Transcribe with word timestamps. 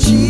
Jesus, 0.00 0.29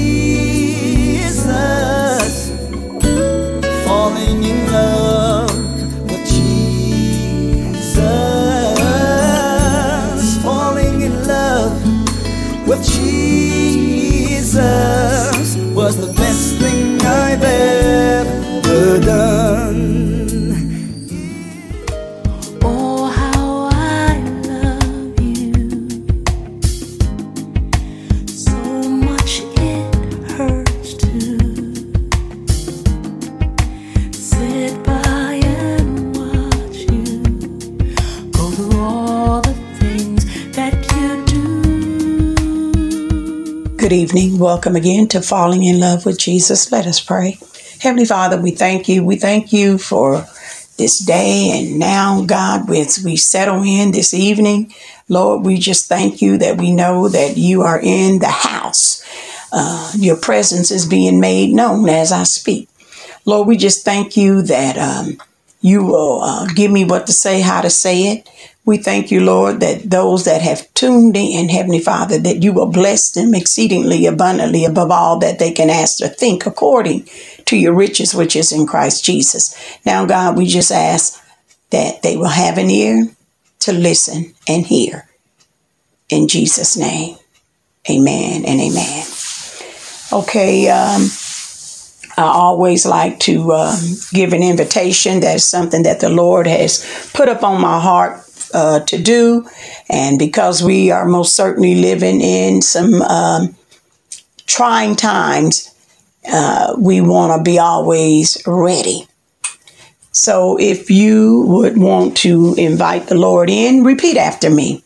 Welcome 44.41 44.75
again 44.75 45.07
to 45.09 45.21
Falling 45.21 45.65
in 45.65 45.81
Love 45.81 46.07
with 46.07 46.19
Jesus. 46.19 46.73
Let 46.73 46.87
us 46.87 46.99
pray. 46.99 47.39
Heavenly 47.79 48.07
Father, 48.07 48.41
we 48.41 48.53
thank 48.53 48.89
you. 48.89 49.05
We 49.05 49.17
thank 49.17 49.53
you 49.53 49.77
for 49.77 50.27
this 50.79 50.99
day 50.99 51.51
and 51.53 51.79
now, 51.79 52.25
God, 52.25 52.71
as 52.71 53.05
we 53.05 53.17
settle 53.17 53.63
in 53.63 53.91
this 53.91 54.15
evening, 54.15 54.73
Lord, 55.11 55.45
we 55.45 55.59
just 55.59 55.91
thank 55.91 56.23
you 56.23 56.39
that 56.39 56.57
we 56.57 56.73
know 56.73 57.07
that 57.07 57.37
you 57.37 57.61
are 57.61 57.79
in 57.79 58.21
the 58.21 58.29
house. 58.29 59.05
Uh, 59.53 59.93
your 59.99 60.17
presence 60.17 60.71
is 60.71 60.89
being 60.89 61.21
made 61.21 61.53
known 61.53 61.91
as 61.91 62.11
I 62.11 62.23
speak. 62.23 62.71
Lord, 63.27 63.47
we 63.47 63.59
just 63.59 63.85
thank 63.85 64.17
you 64.17 64.41
that 64.41 64.79
um, 64.79 65.21
you 65.61 65.85
will 65.85 66.23
uh, 66.23 66.47
give 66.47 66.73
me 66.73 66.87
what 66.87 67.07
to 67.09 67.13
say, 67.13 67.43
how 67.43 67.61
to 67.61 67.69
say 67.69 68.05
it. 68.05 68.29
We 68.71 68.77
thank 68.77 69.11
you, 69.11 69.19
Lord, 69.19 69.59
that 69.59 69.91
those 69.91 70.27
that 70.27 70.43
have 70.43 70.73
tuned 70.75 71.17
in, 71.17 71.49
Heavenly 71.49 71.81
Father, 71.81 72.19
that 72.19 72.45
you 72.45 72.53
will 72.53 72.71
bless 72.71 73.11
them 73.11 73.35
exceedingly 73.35 74.07
abundantly 74.07 74.65
above 74.65 74.93
all 74.93 75.19
that 75.19 75.41
they 75.41 75.51
can 75.51 75.69
ask 75.69 76.01
or 76.01 76.07
think 76.07 76.47
according 76.47 77.09
to 77.47 77.57
your 77.57 77.75
riches, 77.75 78.15
which 78.15 78.37
is 78.37 78.53
in 78.53 78.69
Christ 78.69 79.05
Jesus. 79.05 79.57
Now, 79.85 80.07
God, 80.07 80.39
we 80.39 80.47
just 80.47 80.71
ask 80.71 81.21
that 81.71 82.03
they 82.03 82.17
will 82.17 82.29
have 82.29 82.59
an 82.59 82.71
ear 82.71 83.09
to 83.59 83.73
listen 83.73 84.35
and 84.47 84.65
hear. 84.65 85.09
In 86.09 86.29
Jesus' 86.29 86.77
name, 86.77 87.17
amen 87.91 88.45
and 88.45 88.61
amen. 88.61 89.05
Okay, 90.13 90.69
um, 90.69 91.09
I 92.17 92.23
always 92.23 92.87
like 92.87 93.19
to 93.21 93.53
um, 93.53 93.81
give 94.13 94.33
an 94.33 94.45
invitation. 94.45 95.19
That's 95.19 95.43
something 95.43 95.83
that 95.83 95.99
the 95.99 96.09
Lord 96.09 96.47
has 96.47 97.11
put 97.13 97.29
up 97.29 97.43
on 97.43 97.61
my 97.61 97.81
heart 97.81 98.30
uh, 98.53 98.81
to 98.81 98.99
do. 98.99 99.49
And 99.89 100.19
because 100.19 100.63
we 100.63 100.91
are 100.91 101.07
most 101.07 101.35
certainly 101.37 101.77
living 101.77 102.21
in 102.21 102.63
some 102.63 103.03
um, 103.03 103.57
trying 104.47 104.97
times, 104.97 105.75
uh, 106.31 106.75
we 106.79 107.01
want 107.01 107.39
to 107.39 107.43
be 107.43 107.59
always 107.59 108.43
ready. 108.47 109.07
So 110.13 110.59
if 110.59 110.91
you 110.91 111.45
would 111.47 111.79
want 111.79 112.17
to 112.19 112.55
invite 112.55 113.07
the 113.07 113.15
Lord 113.15 113.49
in, 113.49 113.85
repeat 113.85 114.17
after 114.17 114.51
me. 114.51 114.83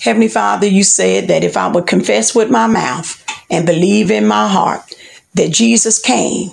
Heavenly 0.00 0.28
Father, 0.28 0.66
you 0.66 0.82
said 0.82 1.28
that 1.28 1.44
if 1.44 1.56
I 1.56 1.68
would 1.68 1.86
confess 1.86 2.34
with 2.34 2.50
my 2.50 2.66
mouth 2.66 3.22
and 3.50 3.66
believe 3.66 4.10
in 4.10 4.26
my 4.26 4.48
heart 4.48 4.94
that 5.34 5.50
Jesus 5.50 6.00
came 6.00 6.50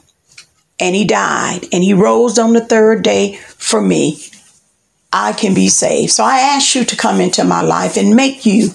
and 0.79 0.95
he 0.95 1.05
died 1.05 1.65
and 1.71 1.83
he 1.83 1.93
rose 1.93 2.37
on 2.37 2.53
the 2.53 2.65
third 2.65 3.03
day 3.03 3.35
for 3.57 3.81
me, 3.81 4.19
I 5.19 5.33
can 5.33 5.55
be 5.55 5.67
saved. 5.67 6.11
So 6.11 6.23
I 6.23 6.39
ask 6.39 6.75
you 6.75 6.85
to 6.85 6.95
come 6.95 7.19
into 7.19 7.43
my 7.43 7.63
life 7.63 7.97
and 7.97 8.15
make 8.15 8.45
you 8.45 8.69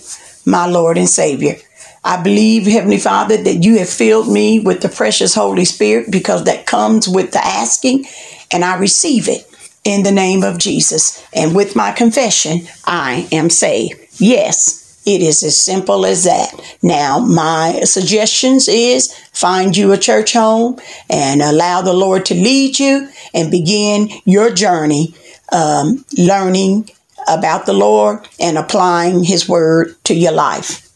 my 0.45 0.67
Lord 0.67 0.99
and 0.99 1.09
Savior. 1.09 1.55
I 2.03 2.21
believe, 2.21 2.67
Heavenly 2.67 2.99
Father, 2.99 3.37
that 3.37 3.63
you 3.63 3.79
have 3.79 3.89
filled 3.89 4.29
me 4.29 4.59
with 4.59 4.83
the 4.83 4.89
precious 4.89 5.37
Holy 5.37 5.65
Spirit 5.65 6.11
because 6.11 6.43
that 6.45 6.67
comes 6.67 7.09
with 7.09 7.31
the 7.31 7.39
asking, 7.39 8.07
and 8.51 8.65
I 8.65 8.77
receive 8.77 9.29
it 9.29 9.49
in 9.85 10.03
the 10.03 10.11
name 10.11 10.43
of 10.43 10.59
Jesus. 10.59 11.25
And 11.33 11.55
with 11.55 11.77
my 11.77 11.93
confession, 11.93 12.63
I 12.85 13.29
am 13.31 13.49
saved. 13.49 14.01
Yes, 14.21 15.01
it 15.07 15.23
is 15.23 15.45
as 15.45 15.57
simple 15.57 16.05
as 16.05 16.25
that. 16.25 16.53
Now, 16.83 17.21
my 17.21 17.83
suggestions 17.85 18.67
is 18.67 19.15
find 19.33 19.77
you 19.77 19.93
a 19.93 19.97
church 19.97 20.33
home 20.33 20.81
and 21.09 21.41
allow 21.41 21.83
the 21.83 21.95
Lord 21.95 22.27
to 22.27 22.35
lead 22.35 22.81
you 22.81 23.09
and 23.33 23.49
begin 23.49 24.11
your 24.25 24.53
journey 24.53 25.15
um, 25.53 26.05
learning 26.17 26.91
about 27.29 27.67
the 27.67 27.73
Lord 27.73 28.29
and 28.41 28.59
applying 28.59 29.25
His 29.25 29.49
word 29.49 29.95
to 30.05 30.15
your 30.15 30.33
life. 30.33 30.89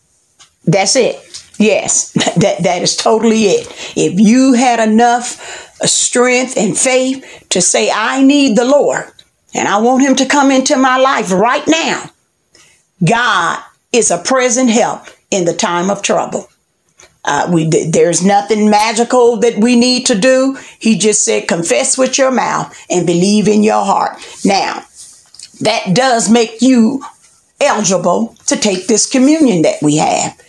That's 0.65 0.97
it. 0.97 1.23
Yes, 1.59 2.13
that, 2.37 2.59
that 2.63 2.83
is 2.83 2.97
totally 2.97 3.45
it. 3.45 3.67
If 3.97 4.19
you 4.19 4.55
had 4.55 4.81
enough 4.87 5.77
strength 5.85 6.57
and 6.57 6.77
faith 6.77 7.47
to 7.51 7.61
say, 7.61 7.91
I 7.91 8.23
need 8.23 8.57
the 8.57 8.65
Lord 8.65 9.13
and 9.55 9.69
I 9.69 9.79
want 9.79 10.03
Him 10.03 10.17
to 10.17 10.27
come 10.27 10.51
into 10.51 10.77
my 10.77 10.97
life 10.97 11.31
right 11.31 11.67
now, 11.67 12.11
God 13.05 13.63
is 13.93 14.11
a 14.11 14.19
present 14.19 14.71
help 14.71 15.07
in 15.31 15.45
the 15.45 15.55
time 15.55 15.91
of 15.91 16.03
trouble. 16.03 16.49
Uh, 17.27 17.51
we 17.53 17.69
there's 17.69 18.25
nothing 18.25 18.71
magical 18.71 19.37
that 19.39 19.59
we 19.59 19.75
need 19.75 20.07
to 20.07 20.15
do. 20.15 20.57
He 20.79 20.97
just 20.97 21.25
said, 21.25 21.49
confess 21.49 21.99
with 21.99 22.17
your 22.17 22.31
mouth 22.31 22.73
and 22.89 23.07
believe 23.07 23.49
in 23.49 23.65
your 23.65 23.85
heart. 23.85 24.17
Now, 24.45 24.85
that 25.61 25.93
does 25.93 26.31
make 26.31 26.63
you 26.63 27.05
eligible 27.61 28.37
to 28.47 28.57
take 28.57 28.87
this 28.87 29.11
communion 29.11 29.63
that 29.63 29.83
we 29.83 29.97
have. 29.97 30.41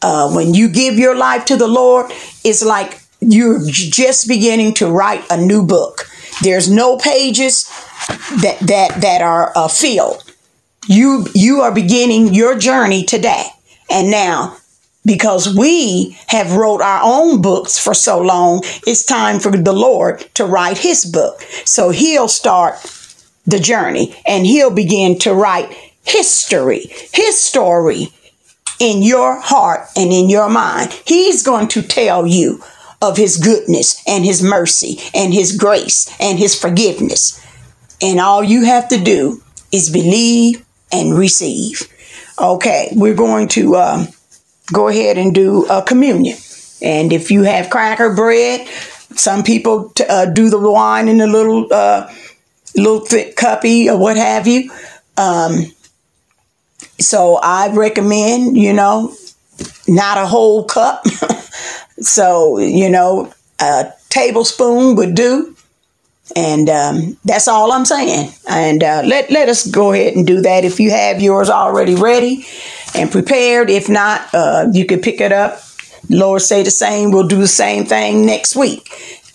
Uh, 0.00 0.32
when 0.32 0.54
you 0.54 0.68
give 0.68 0.94
your 0.94 1.14
life 1.14 1.44
to 1.44 1.56
the 1.56 1.68
Lord, 1.68 2.10
it's 2.42 2.64
like 2.64 3.00
you're 3.20 3.60
just 3.66 4.26
beginning 4.26 4.74
to 4.74 4.90
write 4.90 5.24
a 5.30 5.36
new 5.36 5.64
book. 5.64 6.08
There's 6.42 6.70
no 6.70 6.96
pages 6.96 7.68
that 8.42 8.58
that 8.60 9.00
that 9.02 9.22
are 9.22 9.52
uh, 9.54 9.68
filled. 9.68 10.24
You 10.88 11.26
you 11.34 11.60
are 11.60 11.72
beginning 11.72 12.34
your 12.34 12.58
journey 12.58 13.04
today, 13.04 13.44
and 13.90 14.10
now 14.10 14.56
because 15.04 15.54
we 15.56 16.16
have 16.28 16.54
wrote 16.54 16.80
our 16.80 17.00
own 17.02 17.42
books 17.42 17.78
for 17.78 17.94
so 17.94 18.20
long, 18.20 18.60
it's 18.86 19.04
time 19.04 19.40
for 19.40 19.50
the 19.50 19.72
Lord 19.72 20.20
to 20.34 20.44
write 20.44 20.78
His 20.78 21.04
book. 21.04 21.42
So 21.64 21.90
He'll 21.90 22.28
start 22.28 22.76
the 23.46 23.58
journey, 23.58 24.14
and 24.26 24.46
He'll 24.46 24.70
begin 24.70 25.18
to 25.20 25.34
write 25.34 25.72
history, 26.04 26.86
His 27.12 27.40
story 27.40 28.08
in 28.78 29.02
your 29.02 29.40
heart 29.40 29.88
and 29.96 30.12
in 30.12 30.28
your 30.28 30.48
mind. 30.48 30.92
He's 31.06 31.42
going 31.42 31.68
to 31.68 31.82
tell 31.82 32.26
you 32.26 32.62
of 33.00 33.16
his 33.16 33.36
goodness 33.36 34.02
and 34.06 34.24
his 34.24 34.42
mercy 34.42 34.98
and 35.14 35.32
his 35.32 35.56
grace 35.56 36.08
and 36.20 36.38
his 36.38 36.58
forgiveness. 36.58 37.40
And 38.00 38.18
all 38.18 38.42
you 38.42 38.64
have 38.64 38.88
to 38.88 38.98
do 38.98 39.42
is 39.70 39.90
believe 39.90 40.64
and 40.90 41.16
receive. 41.16 41.88
Okay, 42.40 42.88
we're 42.92 43.14
going 43.14 43.48
to 43.48 43.76
um, 43.76 44.08
go 44.70 44.88
ahead 44.88 45.18
and 45.18 45.34
do 45.34 45.66
a 45.66 45.82
communion. 45.82 46.36
And 46.82 47.12
if 47.12 47.30
you 47.30 47.42
have 47.42 47.70
cracker 47.70 48.14
bread, 48.14 48.66
some 49.16 49.42
people 49.42 49.90
t- 49.90 50.04
uh, 50.08 50.26
do 50.26 50.50
the 50.50 50.58
wine 50.58 51.08
in 51.08 51.20
a 51.20 51.26
little, 51.26 51.72
uh, 51.72 52.12
little 52.76 53.00
thick 53.00 53.36
cuppy 53.36 53.88
or 53.88 53.98
what 53.98 54.16
have 54.16 54.46
you. 54.46 54.70
Um, 55.16 55.66
so 56.98 57.38
I 57.42 57.72
recommend, 57.74 58.56
you 58.56 58.72
know, 58.72 59.14
not 59.86 60.18
a 60.18 60.26
whole 60.26 60.64
cup. 60.64 61.06
so, 61.98 62.58
you 62.58 62.88
know, 62.88 63.32
a 63.60 63.92
tablespoon 64.08 64.96
would 64.96 65.14
do. 65.14 65.56
And 66.34 66.70
um, 66.70 67.18
that's 67.24 67.48
all 67.48 67.72
I'm 67.72 67.84
saying. 67.84 68.32
And 68.48 68.82
uh, 68.82 69.02
let, 69.04 69.30
let 69.30 69.48
us 69.48 69.66
go 69.66 69.92
ahead 69.92 70.14
and 70.14 70.26
do 70.26 70.40
that. 70.40 70.64
If 70.64 70.80
you 70.80 70.90
have 70.90 71.20
yours 71.20 71.50
already 71.50 71.94
ready 71.94 72.46
and 72.94 73.10
prepared, 73.10 73.70
if 73.70 73.88
not, 73.88 74.28
uh, 74.34 74.66
you 74.72 74.86
can 74.86 75.00
pick 75.00 75.20
it 75.20 75.32
up. 75.32 75.60
Lord 76.08 76.42
say 76.42 76.62
the 76.62 76.70
same. 76.70 77.10
We'll 77.10 77.28
do 77.28 77.38
the 77.38 77.46
same 77.46 77.84
thing 77.84 78.26
next 78.26 78.56
week. 78.56 78.88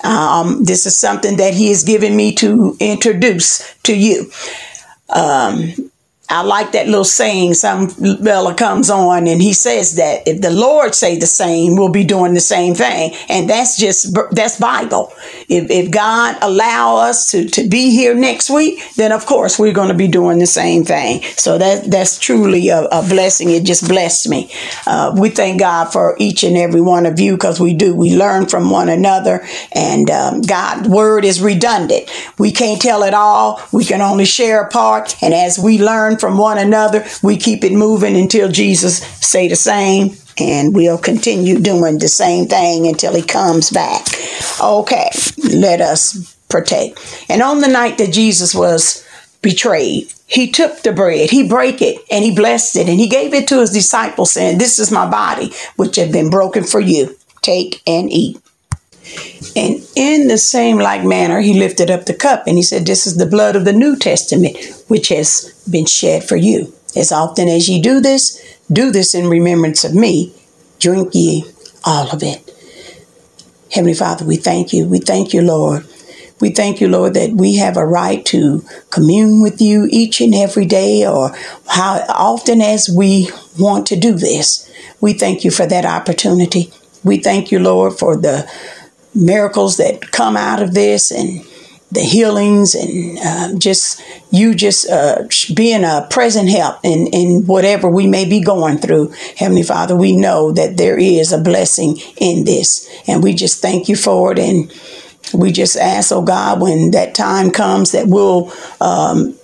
Um, 0.03 0.63
this 0.63 0.85
is 0.85 0.97
something 0.97 1.37
that 1.37 1.53
He 1.53 1.69
has 1.69 1.83
given 1.83 2.15
me 2.15 2.33
to 2.35 2.75
introduce 2.79 3.75
to 3.83 3.97
you. 3.97 4.31
Um, 5.09 5.91
I 6.29 6.41
like 6.41 6.73
that 6.73 6.87
little 6.87 7.05
saying. 7.05 7.53
Some 7.53 7.87
fella 7.87 8.53
comes 8.53 8.89
on 8.89 9.27
and 9.27 9.41
he 9.41 9.53
says 9.53 9.95
that 9.95 10.27
if 10.27 10.41
the 10.41 10.49
Lord 10.51 10.93
say 10.93 11.17
the 11.17 11.25
same, 11.25 11.75
we'll 11.77 11.89
be 11.89 12.03
doing 12.03 12.33
the 12.33 12.41
same 12.41 12.75
thing, 12.75 13.13
and 13.29 13.49
that's 13.49 13.77
just 13.77 14.13
that's 14.31 14.59
Bible. 14.59 15.13
If, 15.47 15.69
if 15.71 15.89
God 15.91 16.37
allow 16.41 16.97
us 16.97 17.31
to, 17.31 17.47
to 17.49 17.67
be 17.67 17.91
here 17.91 18.13
next 18.13 18.49
week, 18.49 18.81
then 18.95 19.11
of 19.11 19.25
course 19.25 19.57
we're 19.57 19.73
going 19.73 19.87
to 19.87 19.93
be 19.93 20.09
doing 20.09 20.39
the 20.39 20.47
same 20.47 20.83
thing. 20.83 21.21
So 21.37 21.57
that 21.57 21.89
that's 21.89 22.19
truly 22.19 22.69
a, 22.69 22.83
a 22.85 23.07
blessing. 23.07 23.49
It 23.49 23.63
just 23.63 23.87
blessed 23.87 24.27
me. 24.27 24.51
Uh, 24.85 25.15
we 25.17 25.29
thank 25.29 25.59
God 25.61 25.93
for 25.93 26.15
each 26.19 26.43
and 26.43 26.57
every 26.57 26.81
one 26.81 27.05
of 27.05 27.19
you 27.19 27.33
because 27.33 27.59
we 27.59 27.73
do. 27.73 27.95
We 27.95 28.17
learn 28.17 28.47
from 28.47 28.69
one 28.69 28.89
another, 28.89 29.45
and 29.71 30.09
um, 30.09 30.41
God's 30.41 30.89
word 30.89 31.23
is 31.23 31.41
redundant. 31.41 32.09
We 32.37 32.51
can't 32.51 32.81
tell 32.81 33.03
it 33.03 33.13
all. 33.13 33.61
We 33.71 33.85
can 33.85 34.01
only 34.01 34.25
share 34.25 34.61
a 34.61 34.69
part, 34.69 35.15
and 35.21 35.33
as 35.33 35.57
we 35.57 35.81
learn 35.81 36.16
from 36.19 36.37
one 36.37 36.57
another. 36.57 37.05
We 37.23 37.37
keep 37.37 37.63
it 37.63 37.73
moving 37.73 38.15
until 38.15 38.49
Jesus 38.49 38.99
say 39.25 39.47
the 39.47 39.55
same 39.55 40.15
and 40.39 40.75
we'll 40.75 40.97
continue 40.97 41.59
doing 41.59 41.97
the 41.99 42.07
same 42.07 42.47
thing 42.47 42.87
until 42.87 43.15
he 43.15 43.23
comes 43.23 43.69
back. 43.69 44.05
Okay, 44.61 45.09
let 45.51 45.81
us 45.81 46.35
protect. 46.49 47.25
And 47.29 47.41
on 47.41 47.61
the 47.61 47.67
night 47.67 47.97
that 47.97 48.13
Jesus 48.13 48.53
was 48.53 49.05
betrayed, 49.41 50.13
he 50.27 50.51
took 50.51 50.81
the 50.81 50.91
bread, 50.91 51.29
he 51.29 51.47
broke 51.47 51.81
it, 51.81 52.01
and 52.11 52.23
he 52.23 52.35
blessed 52.35 52.75
it, 52.75 52.89
and 52.89 52.99
he 52.99 53.07
gave 53.07 53.33
it 53.33 53.47
to 53.47 53.59
his 53.61 53.71
disciples, 53.71 54.31
saying, 54.31 54.57
This 54.57 54.77
is 54.77 54.91
my 54.91 55.09
body, 55.09 55.53
which 55.77 55.95
have 55.95 56.11
been 56.11 56.29
broken 56.29 56.63
for 56.63 56.81
you. 56.81 57.17
Take 57.41 57.81
and 57.87 58.11
eat. 58.11 58.41
And 59.55 59.87
in 59.95 60.27
the 60.27 60.37
same 60.37 60.77
like 60.77 61.03
manner, 61.03 61.39
he 61.39 61.57
lifted 61.57 61.89
up 61.89 62.05
the 62.05 62.13
cup 62.13 62.43
and 62.45 62.57
he 62.57 62.63
said, 62.63 62.85
This 62.85 63.07
is 63.07 63.15
the 63.15 63.25
blood 63.25 63.55
of 63.55 63.63
the 63.63 63.73
New 63.73 63.95
Testament, 63.95 64.57
which 64.87 65.07
has 65.07 65.56
been 65.67 65.85
shed 65.85 66.23
for 66.23 66.35
you. 66.35 66.73
As 66.95 67.11
often 67.11 67.47
as 67.47 67.69
ye 67.69 67.81
do 67.81 67.99
this, 67.99 68.41
do 68.71 68.91
this 68.91 69.13
in 69.13 69.29
remembrance 69.29 69.83
of 69.83 69.93
me. 69.93 70.33
Drink 70.79 71.13
ye 71.13 71.45
all 71.85 72.09
of 72.09 72.23
it. 72.23 72.53
Heavenly 73.71 73.93
Father, 73.93 74.25
we 74.25 74.37
thank 74.37 74.73
you. 74.73 74.87
We 74.87 74.99
thank 74.99 75.33
you, 75.33 75.41
Lord. 75.41 75.85
We 76.39 76.51
thank 76.51 76.79
you, 76.79 76.87
Lord, 76.87 77.15
that 77.15 77.31
we 77.31 77.55
have 77.55 77.77
a 77.77 77.85
right 77.85 78.23
to 78.27 78.63
commune 78.91 79.41
with 79.41 79.59
you 79.59 79.87
each 79.89 80.21
and 80.21 80.35
every 80.35 80.65
day 80.65 81.05
or 81.05 81.35
how 81.67 82.05
often 82.09 82.61
as 82.61 82.89
we 82.89 83.29
want 83.57 83.87
to 83.87 83.95
do 83.95 84.13
this. 84.13 84.71
We 85.01 85.13
thank 85.13 85.43
you 85.43 85.51
for 85.51 85.65
that 85.65 85.85
opportunity. 85.85 86.71
We 87.03 87.17
thank 87.17 87.51
you, 87.51 87.59
Lord, 87.59 87.93
for 87.93 88.15
the 88.15 88.49
miracles 89.15 89.77
that 89.77 90.11
come 90.11 90.37
out 90.37 90.61
of 90.61 90.73
this 90.73 91.11
and 91.11 91.43
the 91.91 92.01
healings 92.01 92.75
and 92.75 93.17
uh, 93.19 93.57
just 93.57 94.01
you 94.29 94.53
just 94.53 94.89
uh, 94.89 95.23
being 95.55 95.83
a 95.83 96.05
present 96.09 96.49
help 96.49 96.79
in, 96.83 97.07
in 97.07 97.45
whatever 97.45 97.89
we 97.89 98.07
may 98.07 98.25
be 98.25 98.41
going 98.41 98.77
through. 98.77 99.13
Heavenly 99.37 99.63
Father, 99.63 99.95
we 99.95 100.15
know 100.15 100.51
that 100.51 100.77
there 100.77 100.97
is 100.97 101.31
a 101.31 101.37
blessing 101.37 101.97
in 102.17 102.43
this 102.43 102.89
and 103.07 103.23
we 103.23 103.33
just 103.33 103.61
thank 103.61 103.87
you 103.87 103.95
for 103.95 104.33
it. 104.33 104.39
And 104.39 104.71
we 105.33 105.51
just 105.51 105.77
ask, 105.77 106.11
oh 106.11 106.21
God, 106.21 106.61
when 106.61 106.91
that 106.91 107.15
time 107.15 107.51
comes 107.51 107.93
that 107.93 108.07
we'll 108.07 108.51
um, 108.81 109.37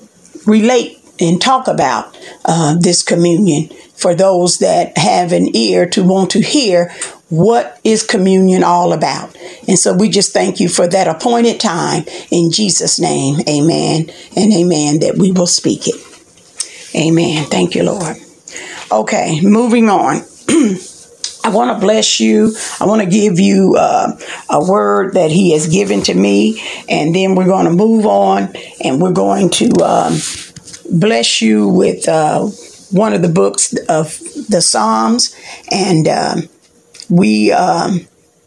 relate 0.46 0.98
and 1.20 1.42
talk 1.42 1.68
about 1.68 2.18
uh, 2.44 2.76
this 2.78 3.04
communion 3.04 3.70
for 3.94 4.14
those 4.14 4.58
that 4.58 4.98
have 4.98 5.32
an 5.32 5.56
ear 5.56 5.88
to 5.88 6.04
want 6.04 6.32
to 6.32 6.42
hear 6.42 6.92
what 7.34 7.80
is 7.84 8.04
communion 8.04 8.64
all 8.64 8.94
about? 8.94 9.36
And 9.68 9.80
so 9.80 9.92
we 9.96 10.08
just 10.08 10.34
thank 10.34 10.60
you 10.60 10.70
for 10.70 10.88
that 10.88 11.08
appointed 11.08 11.60
time 11.60 12.04
in 12.30 12.52
Jesus' 12.52 13.00
name. 13.00 13.40
Amen 13.50 14.12
and 14.36 14.54
amen 14.54 15.00
that 15.00 15.16
we 15.18 15.32
will 15.32 15.48
speak 15.48 15.88
it. 15.88 15.96
Amen. 16.96 17.46
Thank 17.46 17.74
you, 17.74 17.82
Lord. 17.84 18.18
Okay, 18.92 19.42
moving 19.42 19.90
on. 19.90 20.18
I 21.44 21.50
want 21.50 21.76
to 21.76 21.84
bless 21.84 22.20
you. 22.20 22.56
I 22.80 22.86
want 22.86 23.02
to 23.02 23.10
give 23.10 23.40
you 23.40 23.78
uh, 23.80 24.16
a 24.52 24.64
word 24.64 25.16
that 25.16 25.32
He 25.32 25.54
has 25.54 25.68
given 25.68 26.04
to 26.04 26.14
me, 26.14 26.62
and 26.88 27.16
then 27.16 27.34
we're 27.34 27.48
going 27.48 27.66
to 27.66 27.72
move 27.72 28.06
on 28.06 28.56
and 28.84 29.02
we're 29.02 29.12
going 29.12 29.50
to 29.50 29.72
um, 29.84 30.20
bless 30.92 31.42
you 31.42 31.68
with 31.68 32.08
uh, 32.08 32.46
one 32.92 33.14
of 33.14 33.24
the 33.24 33.30
books 33.30 33.76
of 33.90 34.20
the 34.50 34.62
Psalms. 34.62 35.36
And 35.72 36.08
um, 36.08 36.50
we 37.14 37.52
um, 37.52 38.00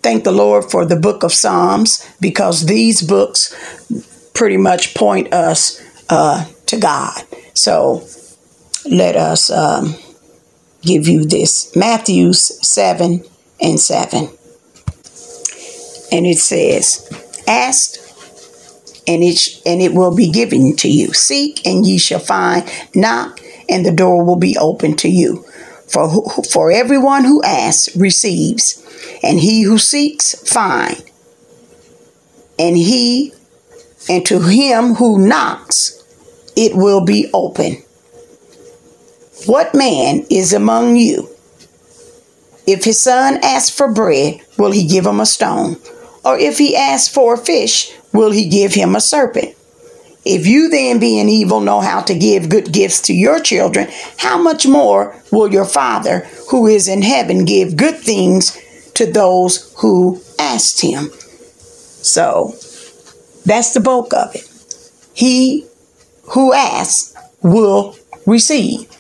thank 0.03 0.25
the 0.25 0.33
Lord 0.33 0.65
for 0.71 0.85
the 0.85 0.97
book 0.97 1.23
of 1.23 1.33
Psalms 1.33 2.05
because 2.21 2.67
these 2.67 3.01
books 3.01 3.55
pretty 4.35 4.57
much 4.57 4.95
point 4.95 5.33
us 5.33 5.81
uh, 6.11 6.45
to 6.67 6.77
God. 6.77 7.23
So 7.55 8.05
let 8.91 9.15
us 9.15 9.51
um, 9.51 9.95
give 10.83 11.07
you 11.07 11.25
this 11.25 11.75
Matthew 11.77 12.33
7 12.33 13.25
and 13.61 13.81
7. 13.81 14.29
And 16.11 16.27
it 16.27 16.39
says, 16.39 17.09
Ask 17.47 18.01
and 19.07 19.23
it, 19.23 19.39
sh- 19.39 19.61
and 19.65 19.81
it 19.81 19.95
will 19.95 20.15
be 20.15 20.29
given 20.29 20.75
to 20.77 20.89
you. 20.89 21.13
Seek 21.13 21.65
and 21.65 21.87
ye 21.87 21.99
shall 21.99 22.19
find. 22.19 22.69
Knock 22.97 23.41
and 23.69 23.87
the 23.87 23.93
door 23.93 24.25
will 24.25 24.37
be 24.37 24.59
open 24.59 24.97
to 24.97 25.09
you. 25.09 25.46
For, 25.89 26.43
for 26.53 26.71
everyone 26.71 27.25
who 27.25 27.43
asks 27.43 27.95
receives, 27.97 28.83
and 29.23 29.39
he 29.39 29.63
who 29.63 29.79
seeks 29.79 30.35
finds, 30.51 31.03
and 32.59 32.77
he 32.77 33.33
and 34.09 34.25
to 34.27 34.41
him 34.41 34.95
who 34.95 35.19
knocks 35.19 36.03
it 36.57 36.75
will 36.75 37.05
be 37.05 37.31
open. 37.35 37.83
What 39.47 39.75
man 39.75 40.27
is 40.31 40.53
among 40.53 40.97
you? 40.97 41.29
If 42.67 42.85
his 42.85 43.01
son 43.01 43.39
asks 43.43 43.77
for 43.77 43.93
bread, 43.93 44.41
will 44.59 44.73
he 44.73 44.87
give 44.87 45.07
him 45.07 45.21
a 45.21 45.27
stone? 45.27 45.77
Or 46.25 46.37
if 46.39 46.59
he 46.59 46.75
asks 46.75 47.13
for 47.13 47.35
a 47.35 47.39
fish, 47.39 47.93
will 48.13 48.33
he 48.33 48.49
give 48.49 48.75
him 48.75 48.97
a 48.97 49.01
serpent? 49.01 49.56
If 50.27 50.45
you 50.45 50.69
then, 50.69 50.99
being 50.99 51.29
evil, 51.29 51.61
know 51.61 51.81
how 51.81 52.01
to 52.03 52.15
give 52.15 52.49
good 52.49 52.73
gifts 52.73 53.01
to 53.03 53.15
your 53.15 53.39
children, 53.39 53.89
how 54.19 54.37
much 54.37 54.67
more 54.67 55.15
will 55.31 55.53
your 55.53 55.65
Father 55.65 56.27
who 56.51 56.67
is 56.67 56.89
in 56.89 57.03
heaven 57.03 57.45
give 57.45 57.77
good 57.77 57.99
things 57.99 58.61
to 58.95 59.07
those 59.07 59.73
who 59.79 60.21
asked 60.37 60.81
him? 60.81 61.11
So 62.03 62.57
that's 63.45 63.73
the 63.73 63.81
bulk 63.81 64.13
of 64.15 64.35
it. 64.35 64.51
He 65.15 65.65
who 66.35 66.53
asks 66.53 67.15
will 67.41 67.97
receive. 68.27 68.91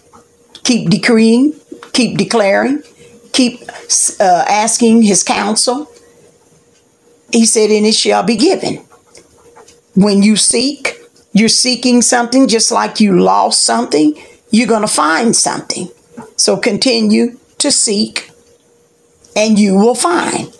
Keep 0.62 0.90
decreeing, 0.90 1.55
keep 1.93 2.19
declaring, 2.19 2.84
keep 3.32 3.62
uh, 4.20 4.44
asking 4.49 5.02
his 5.02 5.25
counsel. 5.25 5.90
He 7.32 7.46
said, 7.46 7.70
and 7.70 7.84
it 7.84 7.96
shall 7.96 8.22
be 8.22 8.37
given. 8.37 8.76
When 9.96 10.22
you 10.22 10.37
seek, 10.37 11.00
you're 11.38 11.49
seeking 11.50 12.00
something 12.00 12.49
just 12.49 12.73
like 12.73 12.99
you 12.99 13.21
lost 13.21 13.62
something, 13.62 14.17
you're 14.50 14.67
going 14.67 14.81
to 14.81 14.88
find 14.88 15.37
something. 15.37 15.88
So 16.37 16.56
continue 16.56 17.38
to 17.59 17.71
seek 17.71 18.31
and 19.37 19.58
you 19.58 19.75
will 19.75 19.94
find. 19.94 20.56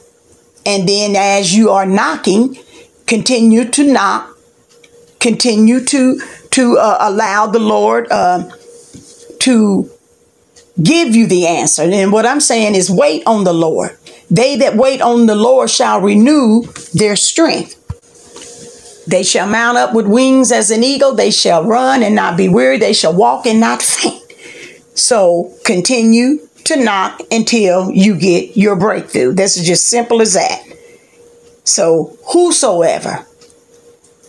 And 0.67 0.87
then 0.87 1.17
as 1.17 1.57
you 1.57 1.71
are 1.71 1.87
knocking, 1.87 2.59
continue 3.07 3.65
to 3.71 3.85
knock, 3.91 4.37
continue 5.19 5.83
to 5.85 6.21
to 6.50 6.79
uh, 6.79 6.99
allow 7.00 7.47
the 7.47 7.59
Lord 7.59 8.11
uh, 8.11 8.50
to 9.41 9.91
give 10.83 11.15
you 11.15 11.27
the 11.27 11.47
answer. 11.47 11.83
And 11.83 12.12
what 12.12 12.27
I'm 12.27 12.41
saying 12.41 12.75
is 12.75 12.91
wait 12.91 13.23
on 13.27 13.45
the 13.45 13.55
Lord. 13.55 13.97
They 14.31 14.57
that 14.57 14.77
wait 14.77 15.00
on 15.00 15.27
the 15.27 15.37
Lord 15.37 15.71
shall 15.71 16.00
renew 16.00 16.62
their 16.93 17.17
strength. 17.17 17.86
They 19.07 19.23
shall 19.23 19.47
mount 19.47 19.79
up 19.79 19.95
with 19.95 20.07
wings 20.07 20.51
as 20.51 20.71
an 20.71 20.83
eagle. 20.83 21.15
They 21.15 21.31
shall 21.31 21.65
run 21.65 22.03
and 22.03 22.15
not 22.15 22.37
be 22.37 22.49
weary. 22.49 22.79
They 22.79 22.93
shall 22.93 23.15
walk 23.15 23.47
and 23.47 23.61
not 23.61 23.83
faint. 23.83 24.23
So 24.95 25.53
continue 25.65 26.49
to 26.65 26.77
knock 26.83 27.21
until 27.31 27.91
you 27.93 28.17
get 28.17 28.57
your 28.57 28.75
breakthrough. 28.77 29.33
This 29.33 29.57
is 29.57 29.67
just 29.67 29.89
simple 29.89 30.21
as 30.21 30.35
that. 30.35 30.63
So 31.65 32.17
whosoever 32.33 33.27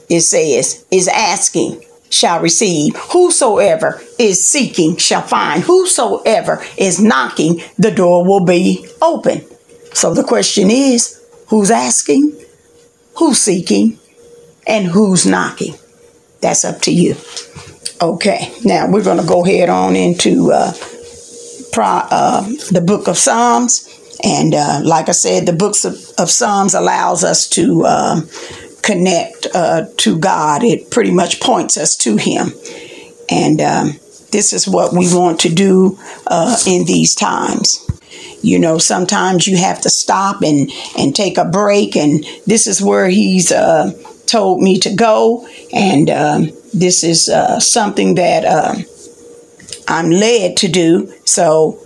it 0.10 0.22
says 0.22 0.86
is 0.92 1.08
asking 1.08 1.84
shall 2.10 2.42
receive. 2.42 2.96
Whosoever 2.96 4.02
is 4.20 4.48
seeking 4.48 4.98
shall 4.98 5.22
find. 5.22 5.64
Whosoever 5.64 6.64
is 6.78 7.02
knocking, 7.02 7.62
the 7.78 7.92
door 7.92 8.26
will 8.26 8.46
be 8.46 8.88
open. 9.02 9.46
So 9.94 10.14
the 10.14 10.24
question 10.24 10.70
is, 10.70 11.22
who's 11.48 11.72
asking? 11.72 12.34
Who's 13.18 13.40
seeking? 13.40 14.00
And 14.68 14.86
who's 14.86 15.26
knocking. 15.26 15.76
That's 16.42 16.66
up 16.66 16.82
to 16.82 16.92
you. 16.92 17.16
Okay, 18.02 18.52
now 18.64 18.90
we're 18.92 19.04
going 19.04 19.18
to 19.20 19.26
go 19.26 19.44
ahead 19.44 19.70
on 19.70 19.96
into 19.96 20.52
uh, 20.52 20.72
pro, 21.72 21.86
uh, 21.86 22.42
the 22.72 22.84
book 22.86 23.08
of 23.08 23.18
Psalms. 23.18 23.90
And 24.24 24.54
uh, 24.54 24.82
like 24.84 25.10
I 25.10 25.14
said, 25.14 25.46
the 25.46 25.54
books 25.54 25.86
of, 25.86 25.96
of 26.20 26.30
Psalms 26.30 26.74
allows 26.74 27.24
us 27.24 27.48
to 27.50 27.86
um, 27.86 28.30
connect 28.84 29.48
uh, 29.54 29.86
to 29.98 30.20
God. 30.20 30.64
It 30.64 30.92
pretty 30.92 31.12
much 31.12 31.40
points 31.40 31.78
us 31.78 31.96
to 31.98 32.18
Him. 32.18 32.50
And 33.30 33.62
um, 33.62 33.88
this 34.32 34.54
is 34.54 34.68
what 34.68 34.94
we 34.94 35.14
want 35.14 35.40
to 35.42 35.50
do 35.50 35.98
uh, 36.28 36.58
in 36.68 36.86
these 36.86 37.16
times. 37.16 37.84
You 38.44 38.60
know, 38.60 38.78
sometimes 38.78 39.48
you 39.48 39.58
have 39.58 39.82
to 39.82 39.90
stop 39.90 40.42
and, 40.44 40.70
and 40.98 41.16
take 41.16 41.38
a 41.38 41.46
break, 41.46 41.96
and 41.96 42.24
this 42.46 42.68
is 42.68 42.82
where 42.82 43.10
he's 43.10 43.52
uh, 43.52 43.92
told 44.28 44.62
me 44.62 44.80
to 44.80 44.94
go, 44.94 45.48
and 45.74 46.10
um, 46.10 46.52
this 46.74 47.04
is 47.04 47.30
uh, 47.30 47.60
something 47.60 48.16
that 48.16 48.46
uh, 48.46 48.76
I'm 49.88 50.12
led 50.12 50.58
to 50.58 50.68
do. 50.68 51.14
So 51.26 51.80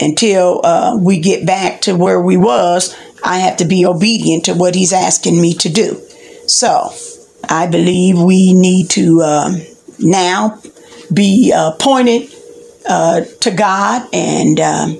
until 0.00 0.60
uh, 0.64 0.98
we 1.00 1.20
get 1.20 1.46
back 1.46 1.80
to 1.82 1.96
where 1.96 2.20
we 2.20 2.36
was, 2.36 2.94
I 3.24 3.38
have 3.38 3.56
to 3.58 3.64
be 3.64 3.86
obedient 3.86 4.44
to 4.46 4.54
what 4.54 4.74
he's 4.74 4.92
asking 4.92 5.40
me 5.40 5.54
to 5.54 5.68
do. 5.68 6.00
So 6.46 6.90
I 7.48 7.66
believe 7.66 8.20
we 8.20 8.52
need 8.52 8.90
to 8.90 9.22
um, 9.22 9.56
now 9.98 10.60
be 11.12 11.52
pointed 11.78 12.30
uh, 12.88 13.22
to 13.40 13.50
God 13.50 14.08
and 14.12 14.60
um, 14.60 14.98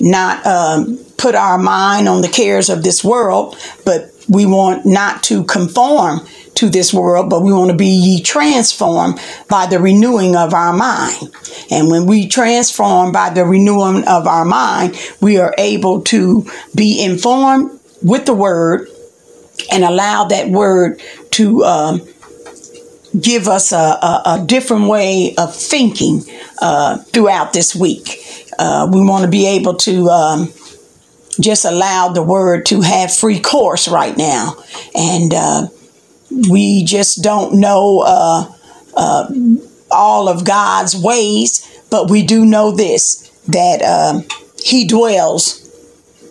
not 0.00 0.44
um, 0.46 0.98
put 1.16 1.34
our 1.34 1.58
mind 1.58 2.08
on 2.08 2.22
the 2.22 2.28
cares 2.28 2.68
of 2.68 2.82
this 2.82 3.04
world, 3.04 3.56
but 3.84 4.10
we 4.30 4.46
want 4.46 4.86
not 4.86 5.22
to 5.24 5.44
conform 5.44 6.20
to 6.54 6.70
this 6.70 6.94
world, 6.94 7.28
but 7.28 7.42
we 7.42 7.52
want 7.52 7.70
to 7.70 7.76
be 7.76 7.86
ye 7.86 8.22
transformed 8.22 9.18
by 9.48 9.66
the 9.66 9.78
renewing 9.78 10.36
of 10.36 10.54
our 10.54 10.72
mind. 10.72 11.34
And 11.70 11.90
when 11.90 12.06
we 12.06 12.28
transform 12.28 13.12
by 13.12 13.30
the 13.30 13.44
renewing 13.44 14.06
of 14.06 14.26
our 14.26 14.44
mind, 14.44 14.98
we 15.20 15.38
are 15.38 15.54
able 15.58 16.02
to 16.02 16.46
be 16.74 17.02
informed 17.02 17.78
with 18.02 18.26
the 18.26 18.34
word 18.34 18.88
and 19.72 19.84
allow 19.84 20.24
that 20.24 20.48
word 20.48 21.00
to 21.32 21.64
um, 21.64 22.00
give 23.18 23.48
us 23.48 23.72
a, 23.72 23.76
a, 23.76 24.22
a, 24.26 24.44
different 24.46 24.88
way 24.88 25.34
of 25.36 25.54
thinking 25.54 26.22
uh, 26.62 26.98
throughout 26.98 27.52
this 27.52 27.74
week. 27.74 28.24
Uh, 28.58 28.88
we 28.90 29.00
want 29.04 29.24
to 29.24 29.30
be 29.30 29.46
able 29.46 29.74
to 29.74 30.08
um, 30.08 30.52
just 31.40 31.64
allowed 31.64 32.14
the 32.14 32.22
word 32.22 32.66
to 32.66 32.80
have 32.80 33.14
free 33.14 33.40
course 33.40 33.88
right 33.88 34.16
now. 34.16 34.54
And 34.94 35.34
uh, 35.34 35.66
we 36.50 36.84
just 36.84 37.22
don't 37.22 37.60
know 37.60 38.02
uh, 38.06 38.52
uh, 38.96 39.32
all 39.90 40.28
of 40.28 40.44
God's 40.44 40.96
ways, 40.96 41.66
but 41.90 42.10
we 42.10 42.22
do 42.22 42.44
know 42.44 42.70
this 42.70 43.28
that 43.48 43.82
um, 43.82 44.24
He 44.62 44.86
dwells 44.86 45.60